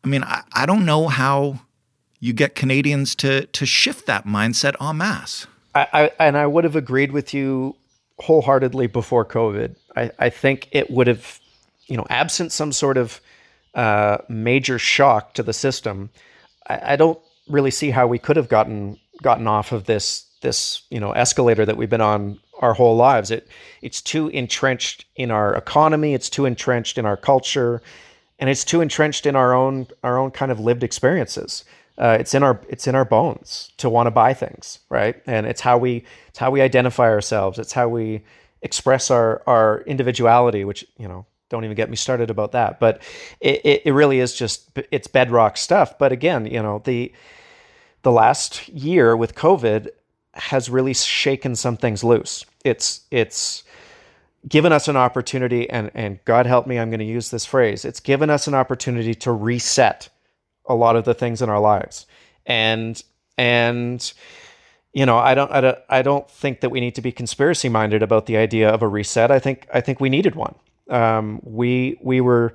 I 0.03 0.07
mean, 0.07 0.23
I, 0.23 0.43
I 0.53 0.65
don't 0.65 0.85
know 0.85 1.07
how 1.07 1.61
you 2.19 2.33
get 2.33 2.55
Canadians 2.55 3.15
to 3.15 3.47
to 3.47 3.65
shift 3.65 4.05
that 4.05 4.25
mindset 4.25 4.75
en 4.79 4.97
masse. 4.97 5.47
I, 5.73 5.87
I 5.93 6.11
and 6.19 6.37
I 6.37 6.47
would 6.47 6.63
have 6.63 6.75
agreed 6.75 7.11
with 7.11 7.33
you 7.33 7.75
wholeheartedly 8.19 8.87
before 8.87 9.25
COVID. 9.25 9.75
I, 9.95 10.11
I 10.19 10.29
think 10.29 10.69
it 10.71 10.91
would 10.91 11.07
have, 11.07 11.39
you 11.87 11.97
know, 11.97 12.05
absent 12.09 12.51
some 12.51 12.71
sort 12.71 12.97
of 12.97 13.19
uh, 13.73 14.17
major 14.27 14.77
shock 14.77 15.33
to 15.35 15.43
the 15.43 15.53
system, 15.53 16.09
I, 16.67 16.93
I, 16.93 16.95
don't 16.95 17.19
really 17.47 17.71
see 17.71 17.89
how 17.89 18.05
we 18.05 18.19
could 18.19 18.35
have 18.35 18.49
gotten 18.49 18.99
gotten 19.21 19.47
off 19.47 19.71
of 19.71 19.85
this 19.85 20.25
this 20.41 20.81
you 20.89 20.99
know 20.99 21.11
escalator 21.13 21.65
that 21.65 21.77
we've 21.77 21.89
been 21.89 22.01
on 22.01 22.39
our 22.59 22.73
whole 22.73 22.95
lives. 22.95 23.31
It 23.31 23.47
it's 23.81 24.01
too 24.01 24.27
entrenched 24.29 25.05
in 25.15 25.31
our 25.31 25.55
economy. 25.55 26.13
It's 26.13 26.29
too 26.29 26.45
entrenched 26.45 26.97
in 26.97 27.05
our 27.05 27.17
culture, 27.17 27.81
and 28.39 28.49
it's 28.49 28.65
too 28.65 28.81
entrenched 28.81 29.25
in 29.25 29.35
our 29.35 29.53
own 29.53 29.87
our 30.03 30.17
own 30.17 30.31
kind 30.31 30.51
of 30.51 30.59
lived 30.59 30.83
experiences. 30.83 31.63
Uh, 31.97 32.17
it's 32.19 32.33
in 32.33 32.43
our 32.43 32.59
it's 32.67 32.87
in 32.87 32.95
our 32.95 33.05
bones 33.05 33.71
to 33.77 33.89
want 33.89 34.07
to 34.07 34.11
buy 34.11 34.33
things, 34.33 34.79
right? 34.89 35.21
And 35.25 35.45
it's 35.45 35.61
how 35.61 35.77
we 35.77 36.03
it's 36.29 36.39
how 36.39 36.51
we 36.51 36.61
identify 36.61 37.09
ourselves. 37.09 37.59
It's 37.59 37.73
how 37.73 37.87
we 37.87 38.23
express 38.61 39.11
our 39.11 39.41
our 39.47 39.81
individuality, 39.81 40.65
which 40.65 40.85
you 40.97 41.07
know 41.07 41.25
don't 41.51 41.65
even 41.65 41.75
get 41.75 41.89
me 41.89 41.95
started 41.95 42.31
about 42.31 42.53
that. 42.53 42.79
But 42.79 43.03
it, 43.39 43.61
it, 43.63 43.81
it 43.85 43.91
really 43.91 44.19
is 44.19 44.33
just 44.33 44.71
it's 44.89 45.07
bedrock 45.07 45.57
stuff. 45.57 45.99
But 45.99 46.11
again, 46.11 46.47
you 46.47 46.63
know 46.63 46.81
the 46.83 47.13
the 48.01 48.11
last 48.11 48.67
year 48.69 49.15
with 49.15 49.35
COVID 49.35 49.89
has 50.33 50.69
really 50.69 50.93
shaken 50.93 51.55
some 51.55 51.77
things 51.77 52.03
loose. 52.03 52.45
It's 52.63 53.01
it's 53.11 53.63
given 54.47 54.71
us 54.71 54.87
an 54.87 54.95
opportunity, 54.95 55.69
and 55.69 55.91
and 55.93 56.23
God 56.25 56.47
help 56.47 56.65
me, 56.65 56.79
I'm 56.79 56.89
going 56.89 56.99
to 56.99 57.05
use 57.05 57.29
this 57.29 57.45
phrase. 57.45 57.85
It's 57.85 57.99
given 57.99 58.29
us 58.29 58.47
an 58.47 58.55
opportunity 58.55 59.13
to 59.15 59.31
reset 59.31 60.09
a 60.65 60.73
lot 60.73 60.95
of 60.95 61.05
the 61.05 61.13
things 61.13 61.41
in 61.41 61.49
our 61.49 61.59
lives, 61.59 62.07
and 62.45 63.03
and 63.37 64.13
you 64.93 65.05
know 65.05 65.17
I 65.17 65.35
don't 65.35 65.51
I 65.51 65.61
don't 65.61 65.79
I 65.89 66.01
don't 66.01 66.29
think 66.31 66.61
that 66.61 66.69
we 66.69 66.79
need 66.79 66.95
to 66.95 67.01
be 67.01 67.11
conspiracy 67.11 67.67
minded 67.67 68.01
about 68.01 68.25
the 68.25 68.37
idea 68.37 68.69
of 68.69 68.81
a 68.81 68.87
reset. 68.87 69.31
I 69.31 69.39
think 69.39 69.67
I 69.73 69.81
think 69.81 69.99
we 69.99 70.09
needed 70.09 70.35
one 70.35 70.55
um, 70.89 71.39
we 71.43 71.97
we 72.01 72.21
were 72.21 72.53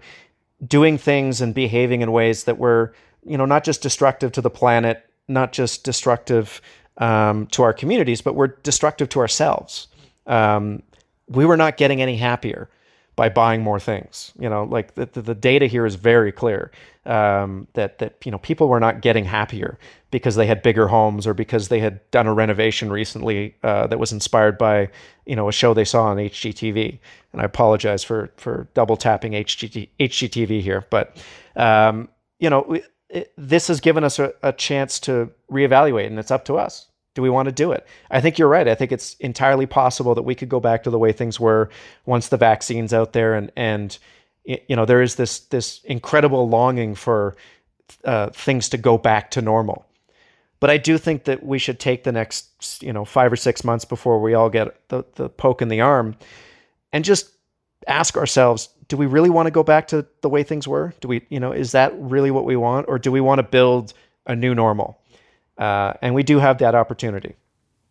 doing 0.67 0.99
things 0.99 1.41
and 1.41 1.55
behaving 1.55 2.01
in 2.01 2.12
ways 2.12 2.45
that 2.45 2.59
were 2.59 2.95
you 3.25 3.37
know 3.37 3.47
not 3.47 3.65
just 3.65 3.83
destructive 3.83 4.33
to 4.33 4.41
the 4.41 4.51
planet, 4.51 5.09
not 5.29 5.53
just 5.53 5.85
destructive 5.85 6.61
um, 6.99 7.47
to 7.49 7.62
our 7.62 7.73
communities, 7.73 8.21
but 8.21 8.35
were 8.35 8.49
destructive 8.62 9.09
to 9.11 9.21
ourselves. 9.21 9.89
Um, 10.27 10.83
we 11.29 11.45
were 11.45 11.57
not 11.57 11.77
getting 11.77 12.01
any 12.01 12.17
happier 12.17 12.69
by 13.17 13.31
buying 13.31 13.63
more 13.63 13.81
things. 13.81 14.33
You 14.39 14.49
know, 14.49 14.65
like 14.65 14.95
the, 14.95 15.07
the, 15.07 15.23
the 15.23 15.35
data 15.35 15.67
here 15.67 15.87
is 15.87 15.95
very 15.95 16.31
clear 16.31 16.71
um, 17.07 17.67
that 17.73 17.99
that 17.99 18.25
you 18.25 18.31
know 18.31 18.39
people 18.39 18.69
were 18.69 18.79
not 18.79 19.01
getting 19.01 19.25
happier 19.25 19.79
because 20.11 20.37
they 20.37 20.47
had 20.47 20.63
bigger 20.63 20.89
homes 20.89 21.27
or 21.27 21.35
because 21.35 21.69
they 21.69 21.81
had 21.81 22.09
done 22.11 22.27
a 22.27 22.35
renovation 22.35 22.93
recently 22.93 23.57
uh, 23.63 23.87
that 23.87 23.99
was 23.99 24.13
inspired 24.13 24.59
by 24.59 24.91
you 25.25 25.35
know 25.35 25.49
a 25.49 25.53
show 25.53 25.73
they 25.73 25.85
saw 25.85 26.05
on 26.05 26.19
HGTV. 26.19 26.99
And 27.33 27.41
I 27.41 27.45
apologize 27.45 28.05
for 28.05 28.31
for 28.37 28.69
double 28.75 28.97
tapping 28.97 29.33
HGT, 29.33 29.89
HGTV 29.99 30.61
here, 30.61 30.87
but 30.91 31.17
um, 31.57 32.09
you 32.39 32.51
know 32.51 32.79
it, 33.09 33.33
this 33.39 33.69
has 33.69 33.81
given 33.81 34.05
us 34.05 34.19
a, 34.19 34.35
a 34.43 34.53
chance 34.53 35.01
to 35.01 35.31
reevaluate, 35.51 36.07
and 36.07 36.19
it's 36.19 36.31
up 36.31 36.45
to 36.45 36.57
us 36.57 36.89
do 37.17 37.23
we 37.23 37.31
want 37.31 37.47
to 37.47 37.53
do 37.53 37.73
it? 37.73 37.85
I 38.11 38.21
think 38.21 38.39
you're 38.39 38.47
right. 38.47 38.69
I 38.69 38.75
think 38.75 38.93
it's 38.93 39.15
entirely 39.15 39.65
possible 39.65 40.15
that 40.15 40.23
we 40.23 40.35
could 40.35 40.51
go 40.51 40.61
back 40.61 40.85
to 40.85 40.91
the 40.91 40.99
way 40.99 41.13
things 41.13 41.41
were 41.41 41.71
once 42.05 42.29
the 42.29 42.37
vaccine's 42.37 42.93
out 42.93 43.15
there, 43.15 43.35
and 43.35 43.51
and 43.57 43.99
you 44.45 44.77
know 44.77 44.85
there 44.85 45.01
is 45.01 45.17
this 45.17 45.41
this 45.41 45.81
incredible 45.85 46.49
longing 46.49 46.95
for 46.95 47.35
uh, 48.05 48.29
things 48.29 48.69
to 48.69 48.77
go 48.77 48.99
back 48.99 49.31
to 49.33 49.41
normal. 49.41 49.87
But 50.61 50.69
I 50.69 50.77
do 50.77 50.99
think 50.99 51.25
that 51.25 51.45
we 51.45 51.59
should 51.59 51.81
take 51.81 52.05
the 52.05 52.13
next 52.13 52.83
you 52.83 52.93
know 52.93 53.07
five 53.07 53.33
or 53.33 53.37
six 53.37 53.65
months 53.65 53.87
before 53.87 54.21
we 54.21 54.35
all 54.35 54.51
get 54.51 54.89
the 54.89 55.03
the 55.15 55.31
poke 55.31 55.63
in 55.63 55.69
the 55.69 55.81
arm, 55.81 56.17
and 56.93 57.03
just 57.03 57.31
ask 57.89 58.19
ourselves: 58.19 58.69
Do 58.89 58.99
we 58.99 59.07
really 59.07 59.31
want 59.31 59.47
to 59.47 59.51
go 59.51 59.63
back 59.63 59.89
to 59.89 60.07
the 60.21 60.29
way 60.29 60.43
things 60.43 60.69
were? 60.69 60.93
Do 61.01 61.09
we 61.09 61.25
you 61.31 61.41
know 61.41 61.53
is 61.53 61.73
that 61.73 61.95
really 61.97 62.31
what 62.31 62.45
we 62.45 62.57
want, 62.57 62.91
or 62.91 62.99
do 62.99 63.11
we 63.11 63.23
want 63.23 63.39
to 63.39 63.43
build 63.43 63.95
a 64.27 64.37
new 64.37 64.55
normal? 64.55 65.01
Uh, 65.59 65.95
and 66.03 66.14
we 66.14 66.23
do 66.23 66.38
have 66.38 66.59
that 66.59 66.75
opportunity. 66.75 67.37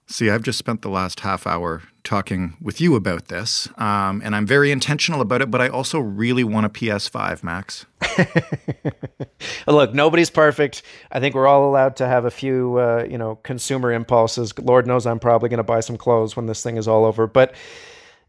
See, 0.08 0.30
I've 0.30 0.44
just 0.44 0.60
spent 0.60 0.84
the 0.84 0.90
last 0.90 1.22
half 1.22 1.48
hour 1.48 1.82
talking 2.04 2.58
with 2.62 2.80
you 2.80 2.94
about 2.96 3.28
this, 3.28 3.68
um, 3.80 4.22
and 4.24 4.36
I'm 4.36 4.46
very 4.46 4.70
intentional 4.70 5.20
about 5.20 5.42
it, 5.42 5.50
but 5.50 5.62
I 5.62 5.68
also 5.68 6.00
really 6.00 6.44
want 6.44 6.68
a 6.68 6.70
PS5, 6.70 7.44
Max. 7.44 7.88
Look, 9.68 9.96
nobody's 9.96 10.30
perfect. 10.30 10.84
I 11.12 11.20
think 11.20 11.34
we're 11.34 11.48
all 11.48 11.68
allowed 11.68 11.96
to 11.96 12.08
have 12.08 12.26
a 12.26 12.30
few, 12.30 12.78
uh, 12.78 13.08
you 13.10 13.18
know, 13.18 13.38
consumer 13.38 13.92
impulses. 13.92 14.56
Lord 14.60 14.86
knows 14.86 15.08
I'm 15.08 15.20
probably 15.20 15.50
going 15.50 15.58
to 15.58 15.64
buy 15.64 15.80
some 15.80 15.98
clothes 15.98 16.36
when 16.36 16.46
this 16.46 16.62
thing 16.62 16.78
is 16.78 16.88
all 16.88 17.04
over, 17.04 17.26
but 17.26 17.56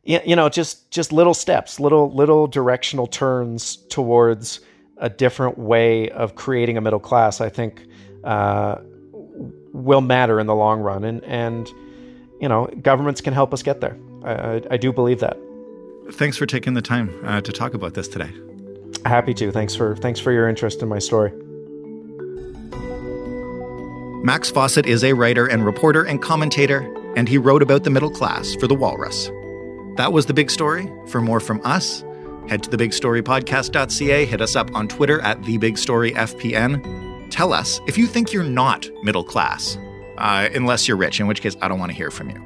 you 0.03 0.37
know, 0.37 0.49
just 0.49 0.90
just 0.92 1.12
little 1.12 1.35
steps, 1.35 1.81
little 1.81 2.14
little 2.14 2.46
directional 2.46 3.09
turns 3.09 3.77
towards 3.88 4.61
a 4.99 5.11
different 5.11 5.59
way 5.59 6.09
of 6.11 6.37
creating 6.37 6.79
a 6.79 6.81
middle 6.81 7.01
class. 7.01 7.40
I 7.40 7.51
think. 7.51 7.87
Uh, 8.25 8.77
will 9.77 10.01
matter 10.01 10.41
in 10.41 10.47
the 10.47 10.55
long 10.55 10.81
run, 10.81 11.05
and 11.05 11.23
and 11.25 11.69
you 12.41 12.49
know 12.49 12.67
governments 12.83 13.21
can 13.21 13.33
help 13.33 13.53
us 13.53 13.62
get 13.62 13.81
there. 13.81 13.97
I, 14.25 14.33
I, 14.33 14.62
I 14.73 14.77
do 14.77 14.93
believe 14.93 15.21
that. 15.21 15.39
Thanks 16.12 16.37
for 16.37 16.47
taking 16.47 16.75
the 16.75 16.83
time 16.83 17.11
uh, 17.25 17.41
to 17.41 17.53
talk 17.53 17.75
about 17.75 17.95
this 17.95 18.09
today. 18.09 18.33
Happy 19.05 19.35
to. 19.35 19.53
Thanks 19.53 19.75
for 19.75 19.97
thanks 19.97 20.21
for 20.21 20.33
your 20.33 20.49
interest 20.49 20.83
in 20.83 20.89
my 20.89 20.99
story. 20.99 21.33
Max 24.25 24.51
Fawcett 24.51 24.87
is 24.87 25.05
a 25.05 25.12
writer 25.12 25.47
and 25.47 25.65
reporter 25.65 26.03
and 26.03 26.21
commentator, 26.21 26.81
and 27.17 27.29
he 27.29 27.39
wrote 27.39 27.62
about 27.62 27.85
the 27.85 27.91
middle 27.91 28.11
class 28.11 28.57
for 28.57 28.67
The 28.67 28.75
Walrus. 28.75 29.31
That 29.97 30.12
was 30.12 30.27
the 30.27 30.35
big 30.35 30.51
story. 30.51 30.93
For 31.07 31.21
more 31.21 31.39
from 31.39 31.61
us, 31.65 32.03
head 32.49 32.65
to 32.65 32.71
thebigstorypodcast.ca, 32.71 34.25
hit 34.25 34.41
us 34.41 34.57
up 34.57 34.75
on 34.75 34.89
Twitter 34.89 35.21
at 35.21 35.41
thebigstoryfpn. 35.43 37.06
Tell 37.31 37.53
us 37.53 37.81
if 37.87 37.99
you 37.99 38.07
think 38.07 38.33
you're 38.33 38.45
not 38.45 38.89
middle 39.03 39.25
class, 39.25 39.79
uh, 40.19 40.49
unless 40.55 40.89
you're 40.89 40.97
rich, 40.97 41.21
in 41.21 41.27
which 41.27 41.41
case 41.41 41.57
I 41.61 41.69
don't 41.69 41.79
want 41.79 41.91
to 41.91 41.97
hear 41.97 42.11
from 42.11 42.31
you. 42.31 42.43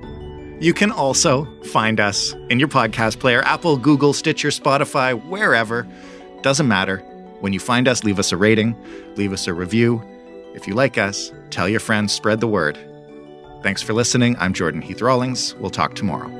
You 0.60 0.74
can 0.74 0.90
also 0.90 1.46
find 1.64 2.00
us 2.00 2.34
in 2.50 2.58
your 2.58 2.68
podcast 2.68 3.18
player 3.18 3.42
Apple, 3.42 3.76
Google, 3.76 4.12
Stitcher, 4.12 4.48
Spotify, 4.48 5.14
wherever. 5.28 5.86
Doesn't 6.42 6.68
matter. 6.68 6.98
When 7.40 7.52
you 7.52 7.60
find 7.60 7.88
us, 7.88 8.04
leave 8.04 8.18
us 8.18 8.32
a 8.32 8.36
rating, 8.36 8.76
leave 9.16 9.32
us 9.32 9.46
a 9.46 9.54
review. 9.54 10.02
If 10.54 10.66
you 10.66 10.74
like 10.74 10.98
us, 10.98 11.32
tell 11.50 11.68
your 11.68 11.80
friends, 11.80 12.12
spread 12.12 12.40
the 12.40 12.48
word. 12.48 12.78
Thanks 13.62 13.80
for 13.82 13.92
listening. 13.94 14.36
I'm 14.38 14.52
Jordan 14.52 14.82
Heath 14.82 15.00
Rawlings. 15.00 15.54
We'll 15.56 15.70
talk 15.70 15.94
tomorrow. 15.94 16.39